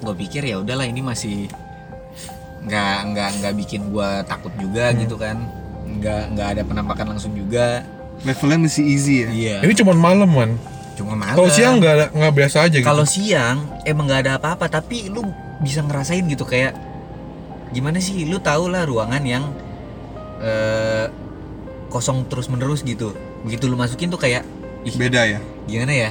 [0.00, 1.46] gue pikir ya udahlah ini masih
[2.62, 5.36] nggak nggak nggak bikin gue takut juga gitu kan
[5.82, 7.82] nggak nggak ada penampakan langsung juga
[8.22, 9.28] Levelnya masih easy ya.
[9.28, 10.50] iya Ini cuma malam man.
[11.02, 12.86] Cuma malam Kalau siang nggak nggak biasa aja gitu.
[12.86, 15.26] kalau siang emang nggak ada apa-apa tapi lu
[15.58, 16.78] bisa ngerasain gitu kayak
[17.70, 19.44] gimana sih lu tau lah ruangan yang
[20.38, 21.06] eh,
[21.90, 23.12] kosong terus menerus gitu
[23.42, 24.46] begitu lu masukin tuh kayak
[24.82, 25.38] ih Beda ya.
[25.66, 26.10] gimana ya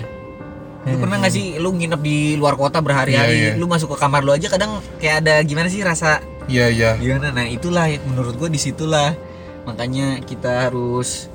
[0.82, 3.60] lu pernah nggak sih lu nginep di luar kota berhari-hari Iya, iya.
[3.62, 6.91] lu masuk ke kamar lu aja kadang kayak ada gimana sih rasa Iya iya.
[6.97, 9.13] gimana nah itulah menurut gua di situlah
[9.62, 11.30] makanya kita harus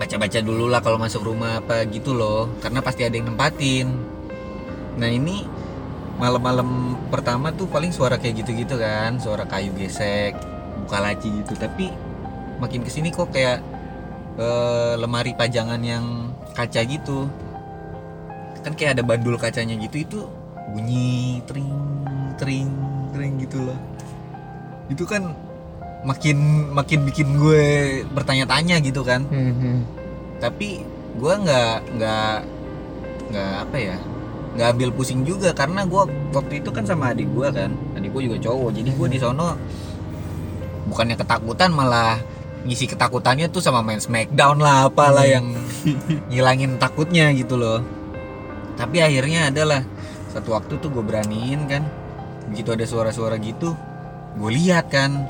[0.00, 2.48] baca-baca dulu lah kalau masuk rumah apa gitu loh.
[2.64, 3.92] Karena pasti ada yang nempatin.
[4.96, 5.44] Nah ini
[6.16, 9.20] malam-malam pertama tuh paling suara kayak gitu-gitu kan.
[9.20, 10.40] Suara kayu gesek
[10.88, 11.52] buka laci gitu.
[11.52, 11.92] Tapi
[12.56, 13.60] makin ke sini kok kayak
[14.40, 17.28] eh, lemari pajangan yang kaca gitu.
[18.64, 20.20] Kan kayak ada bandul kacanya gitu itu
[20.72, 21.76] bunyi tring
[22.40, 22.72] tring
[23.12, 23.78] tring gitu loh.
[24.88, 25.36] Itu kan
[26.00, 27.64] makin makin bikin gue
[28.12, 29.24] bertanya-tanya gitu kan.
[29.28, 29.78] Hmm, hmm.
[30.40, 30.80] tapi
[31.20, 32.36] gue nggak nggak
[33.30, 33.96] nggak apa ya
[34.56, 36.02] nggak ambil pusing juga karena gue
[36.34, 37.70] waktu itu kan sama adik gue kan.
[37.96, 39.56] Adik gue juga cowok jadi gue di sono
[40.88, 42.18] bukannya ketakutan malah
[42.66, 45.52] ngisi ketakutannya tuh sama main smackdown lah apalah yang
[46.32, 47.84] ngilangin takutnya gitu loh.
[48.80, 49.84] Tapi akhirnya adalah
[50.32, 51.82] satu waktu tuh gue beraniin kan
[52.50, 53.74] begitu ada suara-suara gitu
[54.38, 55.26] gue lihat kan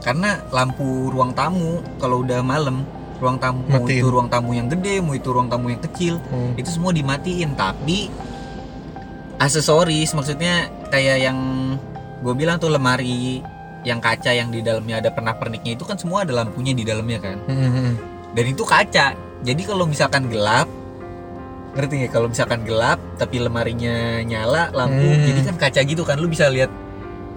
[0.00, 2.84] karena lampu ruang tamu kalau udah malam
[3.16, 3.96] ruang tamu mau Matiin.
[3.96, 6.52] itu ruang tamu yang gede mau itu ruang tamu yang kecil Hmm.
[6.54, 8.12] itu semua dimatiin tapi
[9.36, 10.54] aksesoris maksudnya
[10.88, 11.38] kayak yang
[12.18, 13.40] gue bilang tuh lemari
[13.82, 17.36] yang kaca yang di dalamnya ada pernak-perniknya itu kan semua ada lampunya di dalamnya kan
[17.44, 17.94] Hmm.
[18.32, 19.06] dan itu kaca
[19.42, 20.66] jadi kalau misalkan gelap
[21.72, 25.24] ngerti nggak kalau misalkan gelap tapi lemarinya nyala lampu Hmm.
[25.24, 26.72] jadi kan kaca gitu kan lu bisa lihat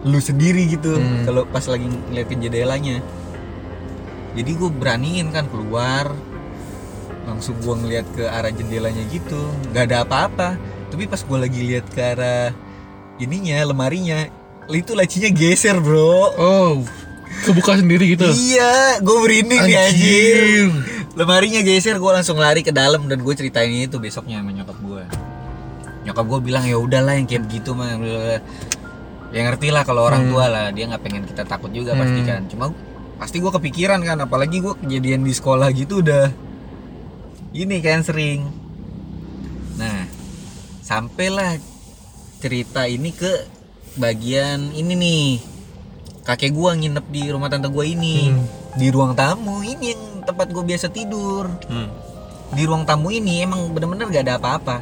[0.01, 1.23] lu sendiri gitu Hmm.
[1.23, 2.97] kalau pas lagi ngeliatin jendelanya
[4.31, 6.13] jadi gue beraniin kan keluar
[7.25, 9.37] langsung gue ngeliat ke arah jendelanya gitu
[9.69, 10.55] nggak ada apa-apa
[10.87, 12.55] tapi pas gue lagi lihat ke arah
[13.17, 14.25] ininya lemarinya
[14.67, 16.71] itu lacinya geser bro Oh,
[17.43, 18.25] kebuka sendiri gitu.
[18.29, 20.67] iya gue merinding anjir Anjir.
[21.13, 25.03] lemarinya geser gue langsung lari ke dalam dan gue ceritain itu besoknya sama nyokap gue
[25.99, 28.39] nyokap gue bilang ya udahlah yang kayak begitu mah blablabla."
[29.29, 30.31] Ya ngerti lah kalau orang Hmm.
[30.31, 32.27] tua lah dia nggak pengen kita takut juga pasti Hmm.
[32.27, 32.65] kan cuma
[33.15, 36.31] pasti gue kepikiran kan apalagi gue kejadian di sekolah gitu udah
[37.51, 38.47] ini kan sering
[39.75, 40.07] nah
[40.81, 41.59] sampailah
[42.37, 43.31] cerita ini ke
[43.95, 45.25] bagian ini nih
[46.21, 48.45] kakek gua nginep di rumah tante gua ini Hmm.
[48.71, 51.89] di ruang tamu ini yang tempat gue biasa tidur Hmm.
[52.49, 54.77] di ruang tamu ini emang bener-bener gak ada apa-apa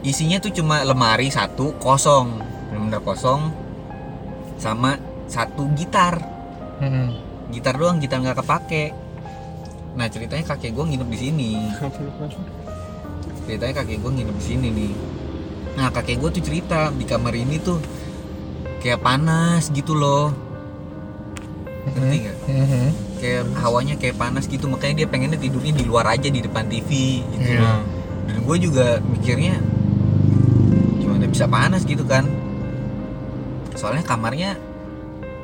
[0.00, 3.50] isinya tuh cuma lemari satu kosong bener-bener kosong
[4.56, 6.20] sama satu gitar.
[6.76, 7.24] Hmm.
[7.46, 8.90] gitar doang gitar nggak kepake.
[9.96, 11.50] Nah ceritanya kakek gue nginep di sini.
[13.46, 14.92] Ceritanya kakek gue nginep di sini nih.
[15.78, 17.78] Nah kakek gue tuh cerita di kamar ini tuh
[18.82, 20.34] kayak panas gitu loh.
[21.86, 22.36] Ngerti nggak?
[22.46, 22.90] Hmm.
[23.16, 27.22] kayak hawanya kayak panas gitu makanya dia pengennya tidurnya di luar aja di depan TV
[27.24, 27.56] gitu.
[27.56, 27.80] Iya.
[28.26, 29.56] dan gue juga mikirnya
[31.00, 32.28] gimana bisa panas gitu kan
[33.76, 34.56] soalnya kamarnya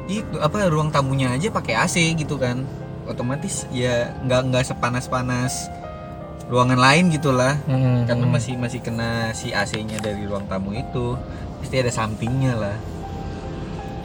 [0.04, 2.66] itu apa ruang tamunya aja pakai AC gitu kan
[3.04, 5.54] otomatis ya nggak nggak sepanas panas
[6.46, 8.04] ruangan lain gitulah Hmm.
[8.04, 11.16] karena masih masih kena si AC-nya dari ruang tamu itu
[11.58, 12.76] pasti ada sampingnya lah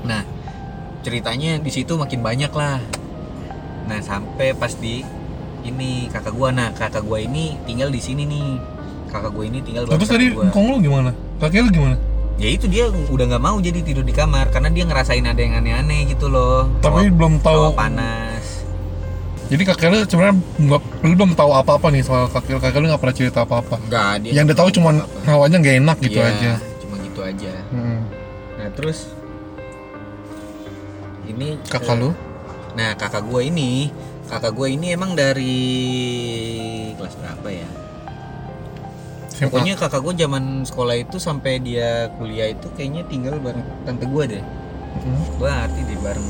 [0.04, 0.22] nah
[1.02, 2.80] ceritanya di situ makin banyak lah
[3.86, 5.02] nah sampai pas di
[5.64, 8.48] ini kakak gua nah kakak gua ini tinggal di sini nih
[9.08, 10.48] kakak gua ini tinggal Terus tadi gua.
[10.48, 11.12] kong lu gimana?
[11.38, 11.96] Kakek lu gimana?
[12.38, 15.54] Ya itu dia udah nggak mau jadi tidur di kamar karena dia ngerasain ada yang
[15.56, 17.74] aneh-aneh gitu loh Tapi Hawa- belum tahu.
[17.74, 18.46] panas
[19.48, 22.60] Jadi kakek lu sebenarnya nggak, lu belum tahu apa-apa nih soal kakek lu.
[22.60, 23.80] Kakek lu nggak pernah cerita apa-apa.
[23.82, 24.90] enggak dia Yang dia tahu cuma
[25.24, 26.52] hawanya nggak enak gitu Iya, aja.
[26.78, 28.00] cuma gitu aja Hmm.
[28.54, 29.08] nah terus
[31.26, 32.10] ini Kakak eh, lu?
[32.74, 33.90] Nah kakak gue ini
[34.26, 35.56] Kakak gue ini emang dari
[36.94, 37.68] kelas berapa ya?
[39.40, 44.26] Pokoknya kakak gue zaman sekolah itu sampai dia kuliah itu kayaknya tinggal bareng tante gue
[44.30, 44.44] deh
[44.98, 45.22] Hmm.
[45.38, 46.28] Gue arti deh bareng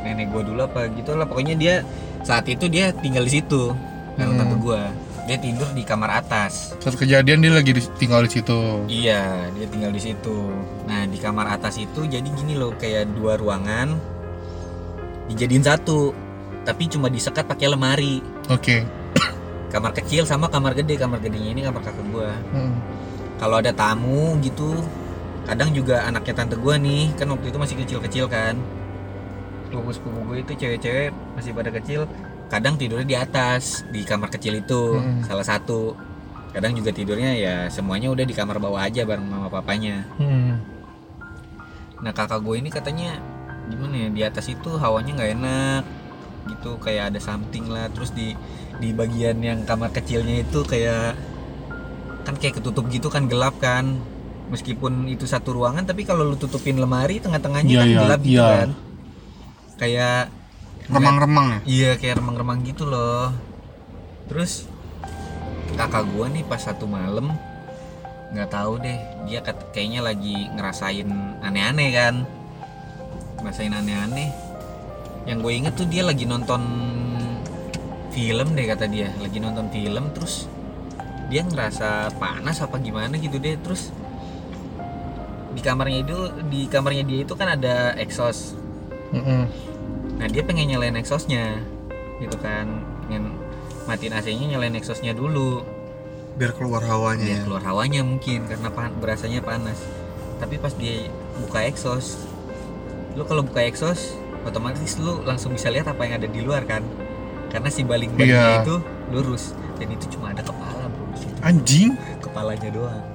[0.00, 1.74] nenek gue dulu apa gitu lah Pokoknya dia
[2.20, 3.76] saat itu dia tinggal di situ
[4.14, 4.40] bareng Hmm.
[4.40, 4.80] tante gue
[5.24, 8.84] Dia tidur di kamar atas Saat kejadian dia lagi di- tinggal di situ.
[8.86, 10.52] Iya, dia tinggal di situ.
[10.84, 13.96] Nah, di kamar atas itu jadi gini loh, kayak dua ruangan
[15.26, 16.12] dijadiin satu,
[16.62, 18.20] tapi cuma disekat pakai lemari.
[18.48, 18.84] Oke.
[19.74, 22.30] Kamar kecil sama kamar gede, kamar gedenya ini kamar kakak gua.
[22.54, 22.78] Hmm.
[23.42, 24.78] Kalau ada tamu gitu,
[25.50, 28.54] kadang juga anaknya tante gua nih, kan waktu itu masih kecil-kecil kan.
[29.66, 32.06] Sepupu-sepupu gue itu cewek-cewek masih pada kecil,
[32.46, 35.26] kadang tidurnya di atas di kamar kecil itu, Hmm.
[35.26, 35.98] salah satu.
[36.54, 40.06] Kadang juga tidurnya ya semuanya udah di kamar bawah aja bareng mama papanya.
[40.22, 40.62] Hmm.
[41.98, 43.18] Nah kakak gue ini katanya
[43.66, 45.82] gimana ya di atas itu hawanya nggak enak
[46.48, 47.88] gitu kayak ada something lah.
[47.92, 48.32] Terus di
[48.78, 51.16] di bagian yang kamar kecilnya itu kayak
[52.24, 54.00] kan kayak ketutup gitu kan gelap kan.
[54.52, 58.36] Meskipun itu satu ruangan tapi kalau lu tutupin lemari tengah-tengahnya Iya, kan iya, gelap gitu
[58.36, 58.48] iya.
[58.52, 58.70] kan.
[59.80, 60.20] Kayak
[60.92, 61.58] remang-remang ya?
[61.64, 63.32] Iya kayak remang-remang gitu loh.
[64.28, 64.68] Terus
[65.74, 67.32] kakak gua nih pas satu malam
[68.36, 68.98] nggak tahu deh.
[69.24, 69.40] Dia
[69.72, 71.08] kayaknya lagi ngerasain
[71.40, 72.14] aneh-aneh kan.
[73.40, 74.43] Ngerasain aneh-aneh
[75.24, 76.60] yang gue inget tuh dia lagi nonton
[78.12, 79.10] film deh kata dia.
[79.18, 80.46] Lagi nonton film terus
[81.32, 83.56] dia ngerasa panas apa gimana gitu deh.
[83.60, 83.90] Terus
[85.54, 86.18] di kamarnya itu
[86.50, 88.54] di kamarnya dia itu kan ada exhaust.
[89.14, 89.48] Hmm.
[90.20, 91.58] Nah dia pengen nyalain exhaustnya
[92.20, 92.84] gitu kan.
[93.08, 93.32] Pengen
[93.88, 95.64] matiin AC-nya nyalain exhaustnya dulu.
[96.36, 97.44] Biar keluar hawanya biar ya.
[97.46, 99.80] keluar hawanya mungkin karena pan berasanya panas.
[100.36, 101.08] Tapi pas dia
[101.40, 102.30] buka exhaust
[103.14, 106.84] lu kalau buka exhaust otomatis lu langsung bisa lihat apa yang ada di luar kan?
[107.48, 108.62] Karena si baling balingnya Iya.
[108.62, 108.76] itu
[109.08, 111.38] lurus dan itu cuma ada kepala bro di situ.
[111.40, 111.92] Anjing.
[112.20, 113.06] kepalanya doang.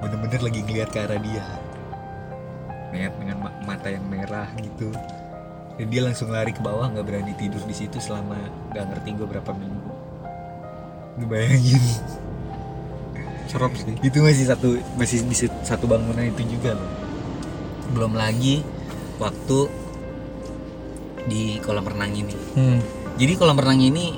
[0.00, 1.44] Bener-bener lagi ngeliat ke arah dia.
[2.90, 4.88] Lihat dengan ma- mata yang merah gitu.
[5.74, 8.38] Dan dia langsung lari ke bawah nggak berani tidur di situ selama
[8.72, 9.90] nggak ngerti gue berapa minggu.
[11.18, 11.82] Lu bayangin.
[13.44, 13.94] Serap sih.
[14.00, 16.90] Itu masih satu masih di satu bangunan itu juga loh.
[17.92, 18.64] Belum lagi
[19.20, 19.68] waktu
[21.24, 22.78] di kolam renang ini Hmm.
[23.14, 24.16] jadi kolam renang ini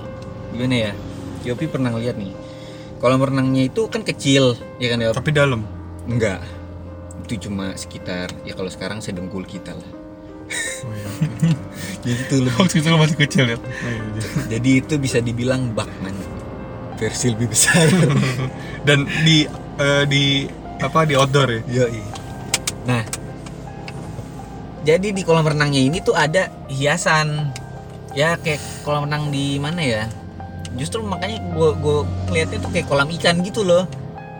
[0.50, 0.92] gimana ya
[1.44, 2.34] Yopi pernah lihat nih
[2.96, 5.62] kolam renangnya itu kan kecil ya kan ya Tapi dalam.
[6.04, 6.40] enggak
[7.22, 9.90] itu cuma sekitar ya kalau sekarang sedengkul kita lah
[12.04, 13.58] jadi itu lebih Waktu itu masih kecil ya.
[14.52, 16.14] jadi itu bisa dibilang Bakman
[16.94, 17.82] versi lebih besar
[18.86, 19.42] Dan di
[19.76, 20.46] eh, di
[20.76, 21.60] apa di outdoor ya?
[21.82, 22.00] Yoi.
[22.86, 23.02] Nah,
[24.86, 27.50] jadi di kolam renangnya ini tuh ada hiasan.
[28.14, 30.06] Ya kayak kolam renang di mana ya?
[30.78, 31.98] Justru makanya gue gue
[32.30, 33.84] ngeliatnya tuh kayak kolam ikan gitu loh.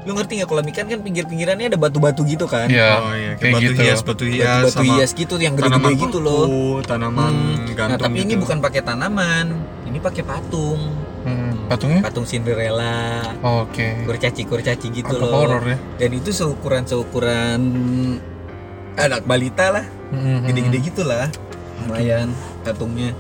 [0.07, 2.71] Lu ngerti nggak kolam ikan kan pinggir-pinggirannya ada batu-batu gitu kan?
[2.71, 2.91] Iya.
[3.03, 3.83] oh iya, kayak kayak batu gitu.
[3.83, 6.47] hias, batu hias Batu-batu sama hias gitu yang gede-gede gitu loh.
[6.87, 7.75] tanaman Hmm.
[7.75, 8.43] gantung Nah, tapi ini gitu.
[8.47, 9.47] bukan pakai tanaman.
[9.83, 10.81] Ini pakai patung.
[11.27, 11.53] Hmm.
[11.67, 12.01] Patungnya?
[12.07, 13.35] Patung Cinderella.
[13.43, 14.07] Oke.
[14.07, 15.43] Kurcaci-kurcaci gitu Agak loh.
[15.43, 15.77] horor ya.
[15.99, 17.61] Dan itu seukuran-seukuran
[18.97, 19.87] anak balita lah.
[20.07, 20.47] Hmm.
[20.47, 21.27] gede-gede gitu lah
[21.83, 22.31] lumayan
[22.63, 23.11] patungnya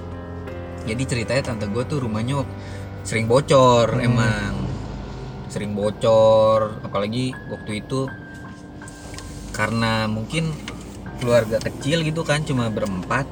[0.87, 2.47] jadi ceritanya tante gue tuh rumahnya
[3.03, 4.07] sering bocor Hmm.
[4.07, 4.55] emang.
[5.51, 8.07] Sering bocor apalagi waktu itu
[9.51, 10.53] karena mungkin
[11.18, 13.27] keluarga kecil gitu kan cuma berempat.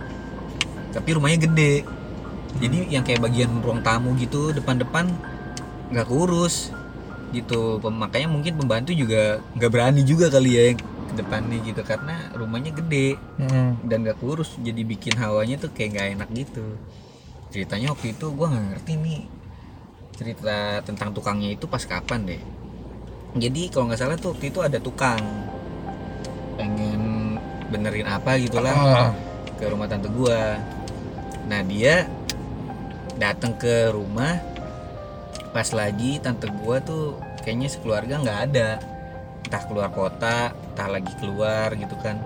[0.94, 1.86] Tapi rumahnya gede.
[2.58, 5.10] Jadi yang kayak bagian ruang tamu gitu depan-depan
[5.90, 6.70] nggak kurus
[7.34, 7.82] gitu.
[7.82, 12.72] Makanya mungkin pembantu juga nggak berani juga kali ya yang ke depannya gitu karena rumahnya
[12.72, 13.76] gede Hmm.
[13.82, 16.64] dan gak kurus jadi bikin hawanya tuh kayak nggak enak gitu
[17.48, 19.22] ceritanya waktu itu gua nggak ngerti nih
[20.12, 22.42] cerita tentang tukangnya itu pas kapan deh
[23.34, 25.18] jadi kalau nggak salah tuh waktu itu ada tukang
[26.54, 27.34] pengen
[27.66, 29.10] benerin apa gitulah Ah.
[29.52, 30.58] ke rumah tante gua
[31.44, 32.06] nah dia
[33.14, 34.38] datang ke rumah
[35.50, 38.68] pas lagi tante gua tuh kayaknya sekeluarga nggak ada
[39.44, 42.18] entah keluar kota entah lagi keluar gitu kan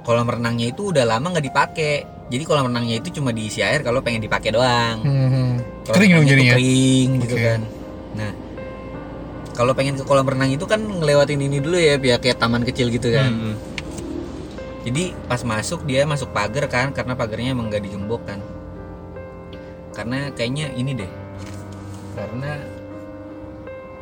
[0.00, 1.94] kolam renangnya itu udah lama nggak dipakai
[2.24, 5.56] jadi kolam renangnya itu cuma diisi air kalau pengen dipakai doang Hmm.
[5.84, 6.52] Kolam Kering dong jadinya.
[6.54, 7.44] kering gitu Oke.
[7.44, 7.60] kan
[8.14, 8.32] nah
[9.52, 12.88] kalau pengen ke kolam renang itu kan ngelewatin ini dulu ya biar kayak taman kecil
[12.88, 13.54] gitu kan Hmm.
[14.84, 18.40] jadi pas masuk dia masuk pagar kan karena pagarnya emang nggak digembok kan
[19.92, 21.10] karena kayaknya ini deh
[22.12, 22.50] karena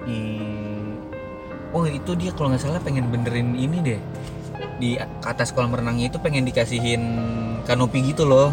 [0.03, 0.21] di
[1.73, 4.01] oh itu dia kalau nggak salah pengen benerin ini deh
[4.79, 7.03] di atas kolam renangnya itu pengen dikasihin
[7.65, 8.51] kanopi gitu loh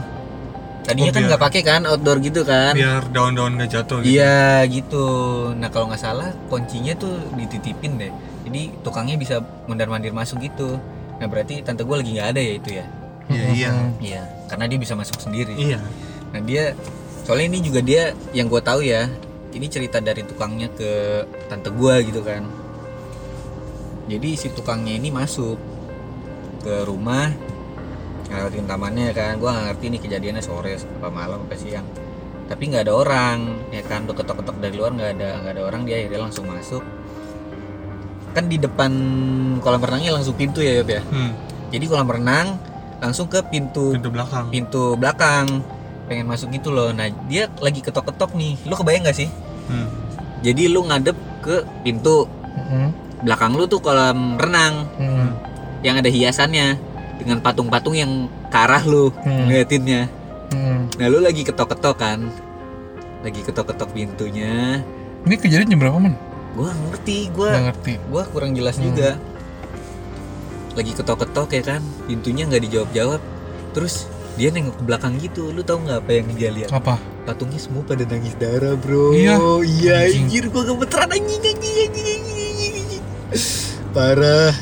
[0.86, 4.18] tadinya Oh, kan nggak pakai kan outdoor gitu kan Biar daun-daun gak jatuh gitu.
[4.18, 5.06] Iya gitu.
[5.54, 8.12] Nah kalau nggak salah kuncinya tuh dititipin deh.
[8.48, 10.82] Jadi tukangnya bisa mondar mandir masuk gitu.
[11.22, 12.86] Nah berarti tante gue lagi nggak ada ya itu ya.
[13.30, 13.70] Iya, iya.
[14.02, 14.22] Iya.
[14.50, 15.54] Karena dia bisa masuk sendiri.
[15.54, 15.78] Iya.
[16.34, 16.74] Nah dia
[17.28, 19.06] soalnya ini juga dia yang gue tahu ya.
[19.50, 22.46] Ini cerita dari tukangnya ke tante gue gitu kan.
[24.10, 25.62] Jadi si tukangnya ini masuk
[26.60, 27.30] ke rumah
[28.28, 29.38] ngelewatin tamannya kan.
[29.38, 31.86] Gue nggak ngerti nih kejadiannya sore apa malam apa siang.
[32.50, 33.38] Tapi nggak ada orang
[33.70, 34.10] ya kan?
[34.10, 35.82] Udah ketok-ketok dari luar nggak ada nggak ada orang.
[35.86, 36.82] Dia akhirnya langsung masuk.
[38.34, 38.92] Kan di depan
[39.62, 41.02] kolam renangnya langsung pintu ya Yop ya?
[41.06, 41.34] Hmm.
[41.70, 42.58] jadi kolam renang
[42.98, 44.46] langsung ke pintu Pintu belakang.
[44.50, 45.62] pintu belakang.
[46.10, 46.90] Pengen masuk gitu loh.
[46.90, 48.58] Nah dia lagi ketok-ketok nih.
[48.66, 49.30] Lu kebayang gak sih?
[49.70, 49.86] Hmm.
[50.42, 51.14] jadi lu ngadep
[51.46, 52.26] ke pintu.
[52.58, 52.90] Hmm.
[53.20, 55.30] Belakang lu tuh kolam renang Hmm.
[55.80, 56.76] yang ada hiasannya
[57.18, 58.12] dengan patung-patung yang
[58.48, 59.46] ke arah lu Hmm.
[59.46, 60.08] ngeliatinnya
[60.50, 60.88] Hmm.
[60.96, 62.20] nah lu lagi ketok-ketok kan
[63.20, 64.80] lagi ketok-ketok pintunya
[65.20, 66.16] Ini kejadian jam berapa man?
[66.52, 67.94] gua ngerti Nggak gua ngerti.
[68.08, 68.88] gua kurang jelas Hmm.
[68.88, 69.20] juga
[70.72, 73.22] lagi ketok-ketok ya kan pintunya nggak dijawab-jawab
[73.70, 76.96] terus dia nengok ke belakang gitu lu tahu nggak apa yang dia lihat Apa?
[77.26, 79.36] patungnya semua pada nangis darah bro Iya.
[79.62, 82.29] iya anjir gua gemeteran anjing anjing, anjing, anjing.
[83.92, 84.54] Parah.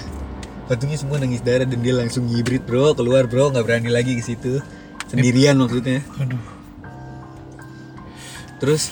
[0.68, 2.92] Patungnya semua nangis darah dan dia langsung hibrid bro.
[2.92, 3.52] Keluar bro.
[3.52, 4.60] Nggak berani lagi ke situ.
[5.08, 6.04] Sendirian maksudnya.
[6.20, 6.40] Aduh.
[8.58, 8.90] terus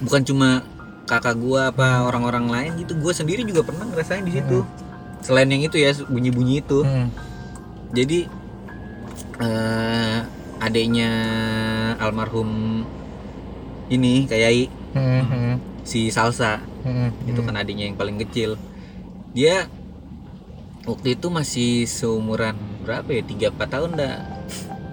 [0.00, 0.64] bukan cuma
[1.04, 4.64] kakak gua apa orang-orang lain gitu gua sendiri juga pernah ngerasain di situ.
[5.20, 6.80] Selain yang itu ya bunyi-bunyi itu.
[6.80, 7.12] Hmm.
[7.92, 8.24] jadi
[9.44, 10.18] eh
[10.56, 11.10] adiknya
[12.00, 12.80] almarhum
[13.92, 15.22] ini kayak Hmm.
[15.28, 15.54] Hmm.
[15.84, 16.64] si Salsa.
[16.80, 17.12] Hmm.
[17.28, 18.56] itu kan adiknya yang paling kecil
[19.36, 19.70] dia
[20.88, 23.22] waktu itu masih seumuran berapa ya?
[23.22, 24.14] Tiga empat tahun dah.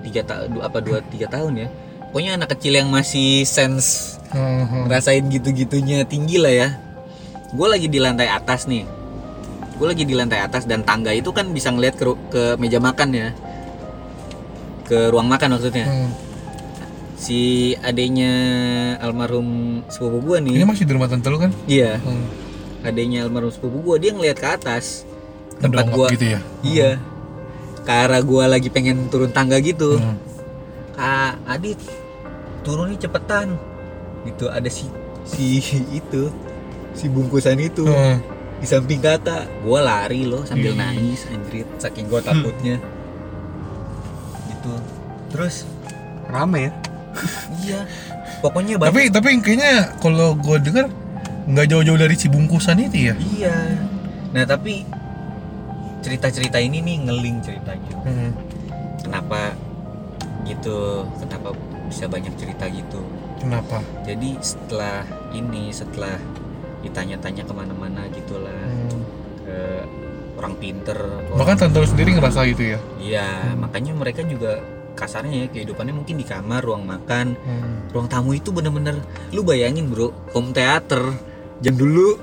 [0.06, 1.68] Tiga tahun apa dua tiga tahun ya.
[2.12, 4.88] Pokoknya anak kecil yang masih sense Hmm.
[4.88, 6.70] Ngerasain gitu-gitunya tinggi lah ya.
[7.56, 8.84] Gue lagi di lantai atas nih.
[9.80, 13.10] Gue lagi di lantai atas dan tangga itu kan bisa ngeliat ke, ke meja makan
[13.16, 13.30] ya.
[14.84, 15.88] Ke ruang makan maksudnya.
[15.88, 16.12] Hmm.
[17.18, 18.30] si adiknya
[19.02, 20.62] almarhum sepupu gue nih.
[20.62, 21.50] Ini masih di rumah tante lu kan?
[21.66, 21.98] iya.
[21.98, 22.30] Hmm.
[22.86, 25.06] Adiknya almarhum sepupu gue dia ngeliat ke atas.
[25.58, 26.08] Tempat gua.
[26.14, 26.40] gitu ya?
[26.62, 26.92] iya.
[27.82, 29.98] Ke arah gue lagi pengen turun tangga gitu.
[29.98, 30.18] Hmm.
[30.98, 31.80] ah Adit
[32.62, 33.58] turun nih cepetan.
[34.28, 34.86] Gitu ada si
[35.24, 36.30] si itu
[36.94, 37.88] si bungkusan itu.
[37.88, 38.20] Heeh.
[38.58, 40.78] di samping kata gue lari loh sambil Ih.
[40.78, 41.70] nangis anjrit.
[41.78, 42.78] Saking gue takutnya.
[44.50, 44.74] Gitu.
[45.30, 45.66] Terus?
[46.28, 46.72] Rame ya?
[47.66, 47.82] iya.
[48.42, 48.90] Pokoknya banyak.
[48.94, 50.90] Tapi tapi kayaknya kalau gue dengar
[51.48, 53.16] nggak jauh-jauh dari Cibungkusan itu ya?
[53.16, 53.58] Iya.
[54.32, 54.84] Nah tapi
[55.98, 58.32] cerita-cerita ini nih ngeling ceritanya Heeh.
[59.02, 59.56] kenapa
[60.44, 61.04] gitu?
[61.18, 61.52] Kenapa
[61.88, 63.02] bisa banyak cerita gitu?
[63.38, 63.80] Kenapa?
[64.04, 66.16] Jadi setelah ini setelah
[66.80, 68.54] ditanya-tanya ke mana-mana gitulah.
[68.54, 69.02] Hmm.
[69.48, 69.60] ke
[70.36, 71.00] orang pinter
[71.34, 72.80] bahkan tante lu sendiri ngerasa gitu ya?
[73.00, 73.64] Iya Hmm.
[73.64, 74.60] makanya mereka juga
[74.94, 77.40] kasarnya ya kehidupannya mungkin di kamar ruang makan.
[77.40, 77.88] Hmm.
[77.90, 79.00] ruang tamu itu bener-bener
[79.32, 81.16] lu bayangin bro home theater
[81.64, 82.18] jam dulu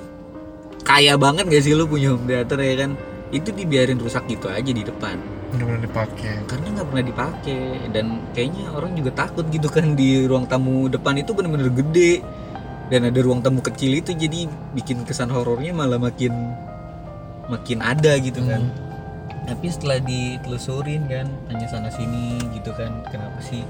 [0.85, 2.91] kaya banget gak sih lu punya home theater ya kan?
[3.35, 5.19] Itu dibiarin rusak gitu aja di depan.
[5.51, 6.45] Bener-bener dipakai.
[6.47, 8.07] Karena nggak pernah dipakai dan
[8.37, 12.23] kayaknya orang juga takut gitu kan di ruang tamu depan itu bener-bener gede.
[12.93, 14.45] Dan ada ruang tamu kecil itu jadi
[14.77, 16.31] bikin kesan horornya malah makin
[17.49, 18.71] makin ada gitu kan.
[19.45, 23.65] Tapi setelah ditelusurin kan tanya sana sini gitu kan kenapa sih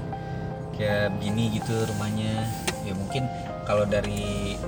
[0.75, 2.43] kayak begini gitu rumahnya?
[2.83, 3.23] Ya mungkin
[3.63, 4.59] kalau dari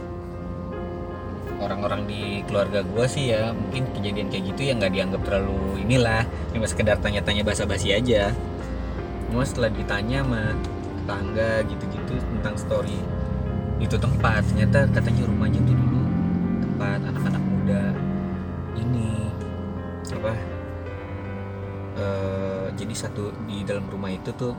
[1.57, 6.23] orang-orang di keluarga gua sih ya mungkin kejadian kayak gitu ya nggak dianggap terlalu inilah
[6.53, 8.33] cuma sekedar tanya-tanya basa-basi aja.
[9.27, 10.55] Cuma setelah ditanya sama
[11.07, 12.99] tetangga gitu-gitu tentang story
[13.77, 16.01] itu tempat ternyata katanya rumahnya tuh dulu
[16.65, 17.83] tempat anak-anak muda
[18.75, 19.29] ini
[20.11, 20.33] apa
[21.95, 24.51] eh, jadi satu di dalam rumah itu tuh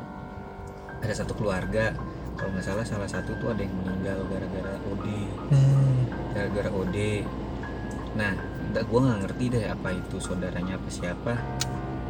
[1.03, 1.92] ada satu keluarga
[2.39, 5.07] kalau nggak salah salah satu tuh ada yang meninggal gara-gara OD
[5.51, 6.07] Hmm.
[6.32, 6.97] gara-gara OD
[8.14, 8.32] nah
[8.72, 11.32] gue nggak ngerti deh apa itu saudaranya apa siapa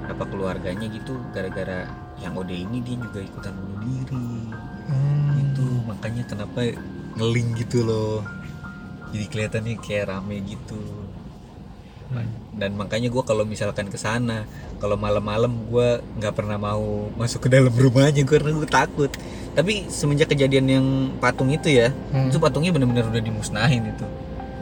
[0.09, 1.21] apa keluarganya gitu.
[1.31, 1.85] Gara-gara
[2.19, 4.29] yang OD ini dia juga ikutan bunuh diri.
[4.89, 5.37] Hmm.
[5.37, 6.65] itu makanya kenapa
[7.13, 8.25] ngeling gitu loh.
[9.13, 10.81] Jadi kelihatannya kayak rame gitu.
[12.57, 14.49] Dan makanya gue kalau misalkan ke sana
[14.81, 19.13] kalau malam-malam gue nggak pernah mau masuk ke dalam rumahnya karena gue takut
[19.59, 20.87] tapi semenjak kejadian yang
[21.19, 22.31] patung itu ya Hmm.
[22.31, 24.07] itu patungnya benar-benar udah dimusnahin itu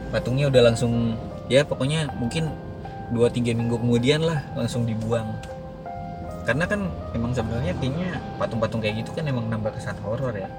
[0.09, 1.13] patungnya udah langsung
[1.45, 2.49] ya pokoknya mungkin
[3.09, 5.37] 2-3 minggu kemudian lah langsung dibuang
[6.43, 6.79] karena kan
[7.11, 10.49] emang sebenarnya kayaknya patung-patung kayak gitu kan emang nambah kesan horor ya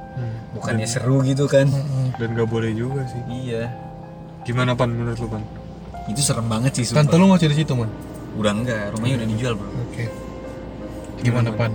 [0.52, 2.14] bukannya seru gitu kan Hmm.
[2.14, 3.20] Dan gak boleh juga sih.
[3.28, 3.68] iya
[4.40, 5.42] Gimana pan menurut lu pan?
[6.06, 7.18] itu serem banget sih Tante sumpah.
[7.18, 7.90] lu masih di situ man
[8.32, 10.04] udah enggak rumahnya udah dijual bro oke
[11.18, 11.72] gimana pan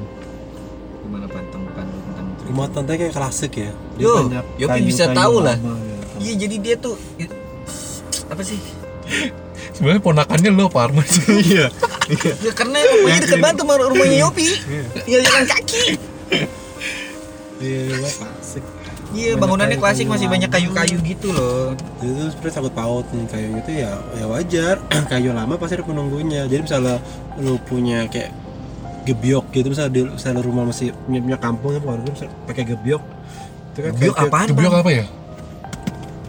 [1.04, 1.93] gimana pantang pantang tentang cerita?
[2.46, 3.72] Rumah tante kayak klasik ya.
[3.94, 5.56] Dia Yo, banyak Yopi kayu- bisa kayu tahu lah.
[5.56, 5.74] gitu.
[6.20, 7.32] iya jadi dia tuh i-
[8.26, 8.60] apa sih?
[9.74, 11.04] Sebenarnya ponakannya lo apa Arman.
[11.04, 11.68] Sih Iya.
[12.40, 14.46] ya karena rumahnya dekat banget sama rumahnya Yopi.
[14.46, 14.84] Iya.
[15.00, 15.84] tinggal jalan kaki.
[17.58, 18.64] Iya iya klasik.
[19.14, 21.78] Iya bangunannya klasik masih banyak kayu-kayu gitu loh.
[21.98, 24.76] Jadi itu sebenarnya takut paut nih kayu gitu ya ya wajar.
[25.12, 26.44] Kayu lama pasti ada penunggunya.
[26.44, 26.98] Jadi misalnya
[27.38, 28.34] lu punya kayak
[29.04, 33.04] gebyok gitu misalnya di misalnya rumah masih punya, punya kampung ya keluarga misalnya pakai gebyok
[33.66, 35.06] itu kan Gebyok kayak- apaan kebiok apa ya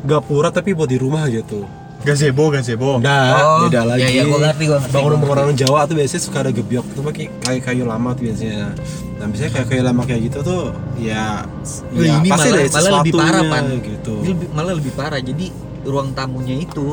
[0.03, 1.65] gapura tapi buat di rumah gitu
[2.05, 3.01] Gazebo, gazebo.
[3.01, 4.05] Nah, beda lagi.
[4.05, 7.25] iya iya gua ngerti gua ngerti Bangunan-bangunan Jawa tuh biasanya suka ada gebyok itu pakai
[7.41, 8.77] kayu-kayu lama tuh biasanya.
[9.17, 10.63] Nah, biasanya kayu-kayu lama kayak gitu tuh
[11.01, 11.49] ya
[11.97, 13.65] ya ini pasti malah- malah lebih parah, Pan.
[13.81, 14.15] gitu.
[14.21, 15.47] Ini lebih- malah lebih parah jadi
[15.81, 16.87] ruang tamunya itu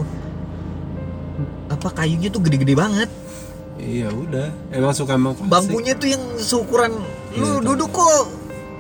[1.68, 3.10] apa kayunya tuh gede-gede banget
[3.82, 4.48] Iya, udah.
[4.70, 5.50] Emang suka emang klasik.
[5.50, 6.92] bangkunya tuh yang seukuran
[7.34, 8.24] lu Iya, duduk kok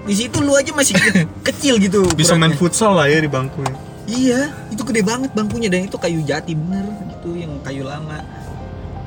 [0.01, 2.59] di situ lu aja masih ke- kecil gitu Bisa main ukurannya.
[2.59, 3.73] futsal lah ya di bangkunya.
[4.03, 8.17] iya itu gede banget bangkunya dan itu kayu jati bener gitu yang kayu lama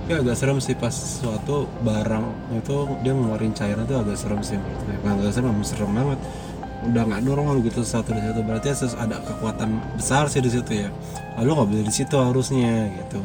[0.04, 2.24] Ya agak serem sih pas suatu barang
[2.54, 4.94] itu dia ngeluarin cairan tuh agak serem sih menurut gue.
[4.94, 6.18] Bukan agak serem, emang serem banget.
[6.84, 10.92] Udah nggak normal gitu satu di situ berarti ada kekuatan besar sih di situ ya.
[11.34, 13.20] Lalu nggak boleh di situ harusnya gitu.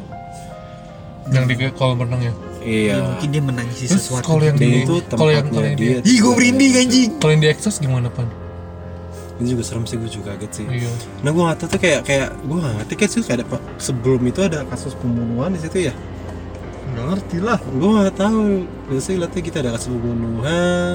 [1.28, 2.96] yang di kolam renangnya ya Iya.
[3.02, 5.98] mungkin dia menangisi terus sesuatu kalau yang Dan di itu kalau yang kalau yang dia.
[6.02, 8.28] ih gue merinding anjing kalau yang di Exos gimana pan
[9.34, 10.64] Ini juga serem sih gue juga kaget sih.
[10.68, 13.44] iya Nah gue nggak tahu tuh kayak kayak gue nggak ngerti kayak sih kayak ada
[13.78, 15.94] sebelum itu ada kasus pembunuhan di situ ya.
[16.90, 17.56] Nggak ngerti lah.
[17.56, 18.42] Gue nggak tahu.
[18.86, 20.94] Biasanya lihatnya kita ada kasus pembunuhan.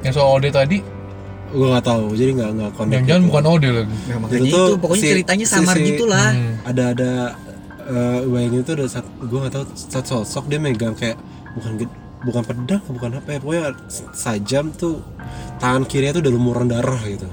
[0.00, 0.78] yang soal Ode tadi
[1.48, 2.06] Gue nggak tahu.
[2.12, 2.92] Jadi nggak nggak connect.
[2.94, 3.28] jangan-jangan gitu.
[3.28, 6.04] bukan Ode lagi nah, makanya Itu itu, tuh pokoknya si- ceritanya si- samar si- gitu
[6.04, 6.54] lah Hmm.
[6.62, 7.10] ada ada
[7.84, 11.16] eh bayangin itu ada satu gue nggak tahu satu sosok dia megang kayak
[11.56, 11.86] bukan
[12.24, 13.62] bukan pedang bukan apa ya pokoknya
[14.12, 15.00] sajam tuh
[15.60, 17.28] tangan kirinya tuh udah lumuran darah gitu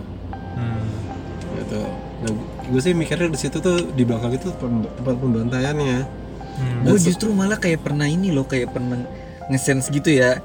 [0.51, 0.83] Hmm.
[1.63, 1.79] gitu
[2.21, 2.31] nah
[2.67, 5.99] gue sih mikirnya di situ tuh di belakang itu tempat pembantaiannya
[6.51, 6.83] Hmm.
[6.83, 8.99] gue justru malah kayak pernah ini loh kayak pernah
[9.47, 10.43] ngesense gitu ya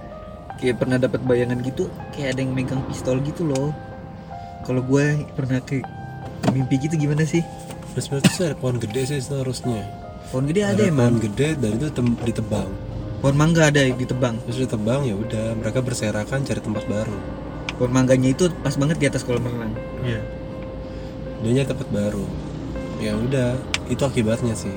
[0.57, 3.75] kayak pernah dapat bayangan gitu kayak ada yang megang pistol gitu loh
[4.63, 5.83] kalau gue pernah ke,
[6.55, 7.43] mimpi gitu gimana sih
[7.97, 9.81] Terus berarti sih ada pohon gede sih seharusnya.
[10.29, 12.68] Pohon gede ada Ada emang pohon gede dan itu tem- ditebang.
[13.16, 17.16] pohon mangga ada yang ditebang Terus ditebang ya udah mereka berserakan cari tempat baru.
[17.74, 20.20] pohon mangganya itu pas banget di atas kolam renang Iya.
[21.37, 22.24] Dia nyari tempat baru.
[22.97, 24.72] Ya udah itu akibatnya sih.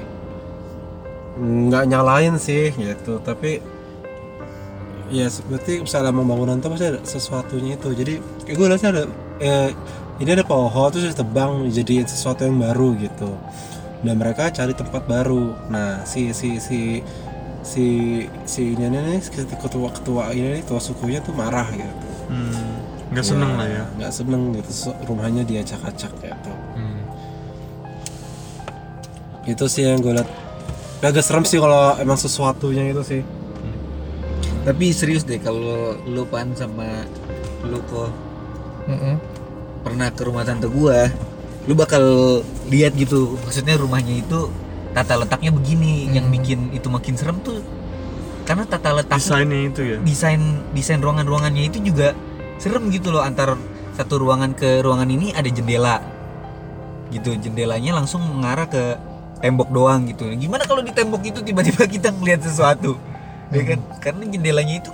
[1.39, 3.63] Nggak nyalain sih gitu tapi
[5.07, 9.03] ya seperti misalnya pembangunan tuh pasti ada sesuatunya itu jadi kayak gue lihatnya ada
[9.39, 9.69] eh,
[10.19, 13.31] ini ada pohon terus ditebang jadi sesuatu yang baru gitu
[13.99, 17.03] dan mereka cari tempat baru nah si si si
[17.59, 17.85] si
[18.43, 22.77] si ini nih si ketua ketua ini nih tua sukunya tuh marah gitu Hmm.
[23.09, 23.83] Nggak seneng lah ya.
[23.97, 24.69] nggak seneng gitu
[25.03, 27.01] rumahnya dia acak-acak gitu Hmm.
[29.43, 30.29] itu sih yang gue liat
[31.01, 33.21] agak serem sih kalau emang sesuatunya itu sih
[34.61, 37.07] tapi serius deh kalau lu pan sama
[37.65, 38.11] lu kok
[38.85, 39.15] Mm-mm.
[39.81, 41.09] pernah ke rumah tante gua
[41.65, 42.03] lu bakal
[42.69, 43.35] lihat gitu.
[43.43, 44.49] Maksudnya rumahnya itu
[44.93, 47.61] tata letaknya begini yang bikin itu makin serem tuh.
[48.45, 49.97] Karena tata letak Desainnya itu ya.
[50.01, 50.41] desain
[50.73, 52.17] desain ruangan-ruangannya itu juga
[52.57, 53.21] serem gitu loh.
[53.21, 53.57] Antar
[53.93, 56.01] satu ruangan ke ruangan ini ada jendela.
[57.13, 58.97] Gitu jendelanya langsung mengarah ke
[59.41, 60.29] tembok doang gitu.
[60.33, 62.97] Gimana kalau di tembok itu tiba-tiba kita ngelihat sesuatu?
[63.53, 63.79] Ya kan?
[64.01, 64.93] Karena jendelanya itu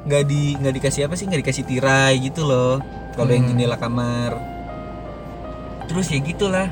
[0.00, 1.30] nggak di nggak dikasih apa sih?
[1.30, 2.82] Nggak dikasih tirai gitu loh.
[3.14, 4.34] Kalau yang jendela kamar.
[5.86, 6.70] Terus ya gitulah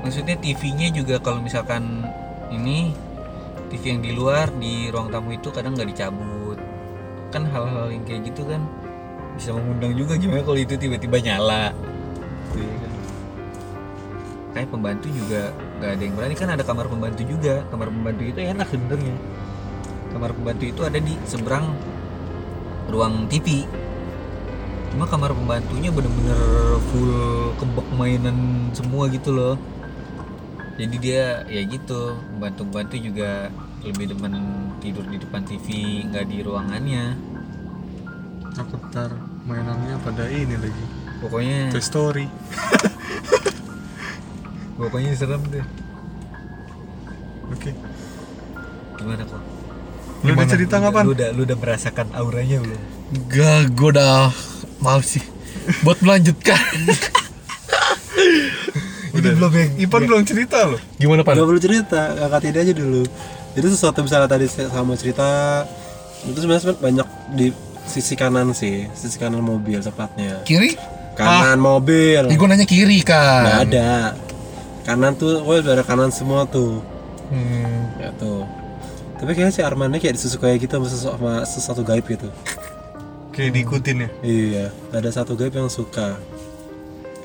[0.00, 2.04] maksudnya TV-nya juga kalau misalkan
[2.50, 2.92] ini
[3.70, 6.58] TV yang di luar di ruang tamu itu kadang nggak dicabut.
[7.30, 8.66] Kan hal-hal yang kayak gitu kan
[9.38, 11.70] bisa mengundang juga gimana kalau itu tiba-tiba nyala.
[12.50, 12.92] Gitu ya kan.
[14.50, 16.34] kayak pembantu juga nggak ada yang berani.
[16.34, 17.62] Kan ada kamar pembantu juga.
[17.70, 19.14] Kamar pembantu itu enak sebenarnya.
[20.10, 21.66] Kamar pembantu itu ada di seberang
[22.90, 23.62] ruang TV
[24.90, 26.42] cuma kamar pembantunya bener-bener
[26.90, 27.14] full
[27.62, 29.54] kebak mainan semua gitu loh
[30.80, 32.00] jadi dia ya gitu
[32.30, 34.32] pembantu-pembantu juga lebih demen
[34.78, 35.66] tidur di depan TV
[36.08, 37.04] nggak di ruangannya
[38.56, 39.12] Aku ntar
[39.42, 40.84] mainannya pada ini lagi.
[41.18, 42.26] pokoknya Toy Story.
[44.78, 45.64] pokoknya serem deh
[47.50, 47.70] Oke.
[48.96, 49.42] gimana kok
[50.20, 51.04] Lu udah cerita nggak pan?
[51.04, 52.80] lu udah lu udah merasakan auranya belum
[53.26, 54.30] Gak, gue udah
[54.78, 55.20] maaf sih
[55.82, 56.56] buat melanjutkan.
[59.20, 60.80] Udah belum yang Ipan belum cerita loh.
[60.96, 61.36] Gimana pan?
[61.36, 63.02] Gak perlu cerita, kakak tidak aja dulu.
[63.54, 65.28] Itu sesuatu misalnya tadi saya sama cerita
[66.20, 67.46] itu sebenarnya banyak di
[67.88, 70.44] sisi kanan sih, sisi kanan mobil tepatnya.
[70.44, 70.76] Kiri?
[71.16, 72.28] Kanan mobil.
[72.28, 73.66] Ya gue nanya kiri kan.
[73.66, 74.14] ada.
[74.84, 76.80] Kanan tuh, wah ada kanan semua tuh.
[77.28, 78.00] Hmm.
[78.00, 78.44] Ya tuh.
[79.20, 82.28] Tapi kayaknya si Armannya kayak disusu kayak gitu sama sesuatu, sama sesuatu gaib gitu.
[83.36, 84.08] Kayak diikutin ya.
[84.24, 84.66] Iya,
[84.96, 86.16] ada satu gaib yang suka.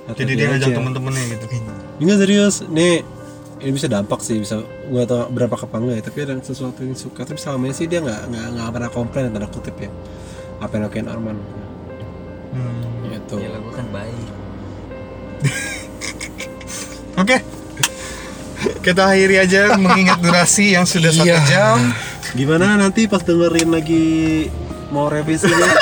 [0.05, 0.75] Atau Jadi dia ngajak aja.
[0.77, 1.45] temen-temennya gitu.
[1.97, 3.01] Enggak serius, nih
[3.55, 6.93] ini bisa dampak sih, bisa gua tau berapa apa enggak ya, tapi ada sesuatu yang
[6.93, 7.25] suka.
[7.25, 9.89] Tapi selama sih dia nggak nggak nggak pernah komplain tanda kutip ya.
[10.57, 11.37] Apa yang lakuin Arman?
[12.53, 12.81] Hmm.
[13.05, 13.35] Gitu.
[13.35, 14.15] ya gue kan baik
[17.15, 17.37] Oke.
[18.79, 21.41] Kita akhiri aja mengingat durasi yang sudah satu Iya.
[21.47, 21.79] jam.
[22.31, 24.05] Gimana nanti pas dengerin lagi
[24.89, 25.57] mau revisinya?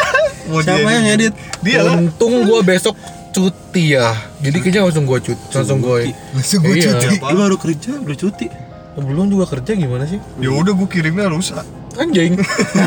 [0.43, 1.32] Mau Siapa yang edit?
[1.63, 1.88] Dia.
[1.88, 2.99] Untung gue besok
[3.34, 4.13] cuti ya.
[4.39, 6.13] Jadi kayaknya langsung gue cuti, langsung gue.
[6.31, 6.93] Langsung gue Iya.
[6.95, 7.15] cuti.
[7.19, 8.47] Lu baru kerja, udah cuti.
[8.93, 10.21] Belum juga kerja gimana sih?
[10.38, 11.65] Ya udah gue kirimnya rusak.
[11.93, 12.38] Anjing.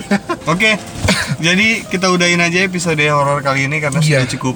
[0.52, 0.78] Oke.
[1.36, 4.22] Jadi kita udahin aja episode horor kali ini karena Iya.
[4.22, 4.54] sudah cukup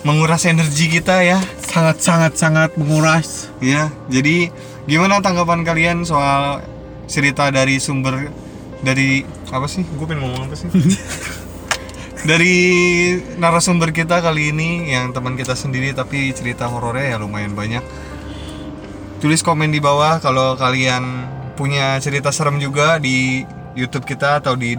[0.00, 1.42] menguras energi kita ya.
[1.60, 3.50] sangat sangat sangat menguras.
[3.58, 3.90] Ya.
[4.06, 4.48] Jadi
[4.84, 6.62] gimana tanggapan kalian soal
[7.04, 8.30] cerita dari sumber
[8.80, 9.82] dari apa sih?
[9.84, 10.68] Gue pengen ngomong apa sih?
[12.26, 12.56] dari
[13.38, 17.84] narasumber kita kali ini yang teman kita sendiri tapi cerita horornya ya lumayan banyak.
[19.18, 21.26] Tulis komen di bawah kalau kalian
[21.58, 23.42] punya cerita serem juga di
[23.74, 24.78] YouTube kita atau di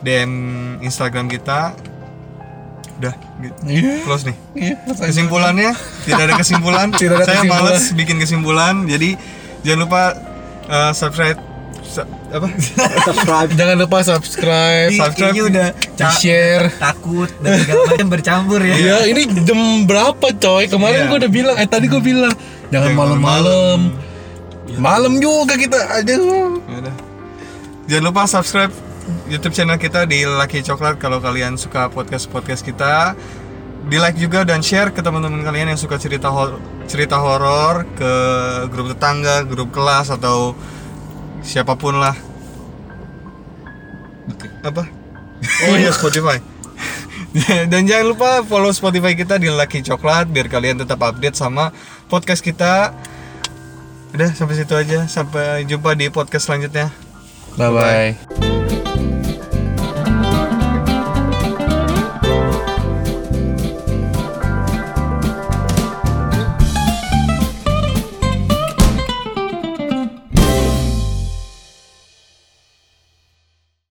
[0.00, 0.32] DM
[0.80, 1.72] Instagram kita.
[3.00, 3.56] Udah, gitu.
[3.64, 4.04] Iya.
[4.04, 4.36] close nih.
[4.52, 4.74] Iya.
[4.92, 5.72] Kesimpulannya
[6.04, 6.86] tidak ada kesimpulan.
[7.00, 7.64] Tidak ada Saya kesimpulan.
[7.64, 8.74] males bikin kesimpulan.
[8.84, 9.10] Jadi
[9.64, 10.02] jangan lupa
[10.68, 11.49] uh, subscribe su-
[11.98, 12.48] apa?
[13.08, 13.50] Subscribe.
[13.52, 15.16] Jangan lupa subscribe, Ini subscribe.
[15.16, 15.66] kayaknya udah
[15.96, 16.64] ca- share.
[16.76, 20.64] takut dan segala macam bercampur ya Ya ini jam berapa coy?
[20.66, 21.08] Kemarin Iya.
[21.08, 22.32] gue udah bilang, eh tadi gue bilang
[22.68, 23.78] jangan malam-malam.
[24.72, 26.14] Malam juga kita aja.
[26.14, 26.92] Ya.
[27.88, 28.70] Jangan lupa subscribe
[29.26, 33.18] YouTube channel kita di Lucky Coklat kalau kalian suka podcast podcast kita.
[33.80, 38.12] Di like juga dan share ke teman-teman kalian yang suka cerita hor- cerita horor ke
[38.68, 40.52] grup tetangga, grup kelas atau
[41.42, 42.16] siapa pun lah.
[44.30, 44.46] Oke.
[44.62, 44.84] Apa?
[45.68, 46.38] Oh iya Spotify.
[47.70, 51.70] Dan jangan lupa follow Spotify kita di Lucky Coklat biar kalian tetap update sama
[52.10, 52.90] podcast kita.
[54.10, 55.06] Udah sampai situ aja.
[55.06, 56.90] Sampai jumpa di podcast selanjutnya.
[57.54, 58.49] Bye bye.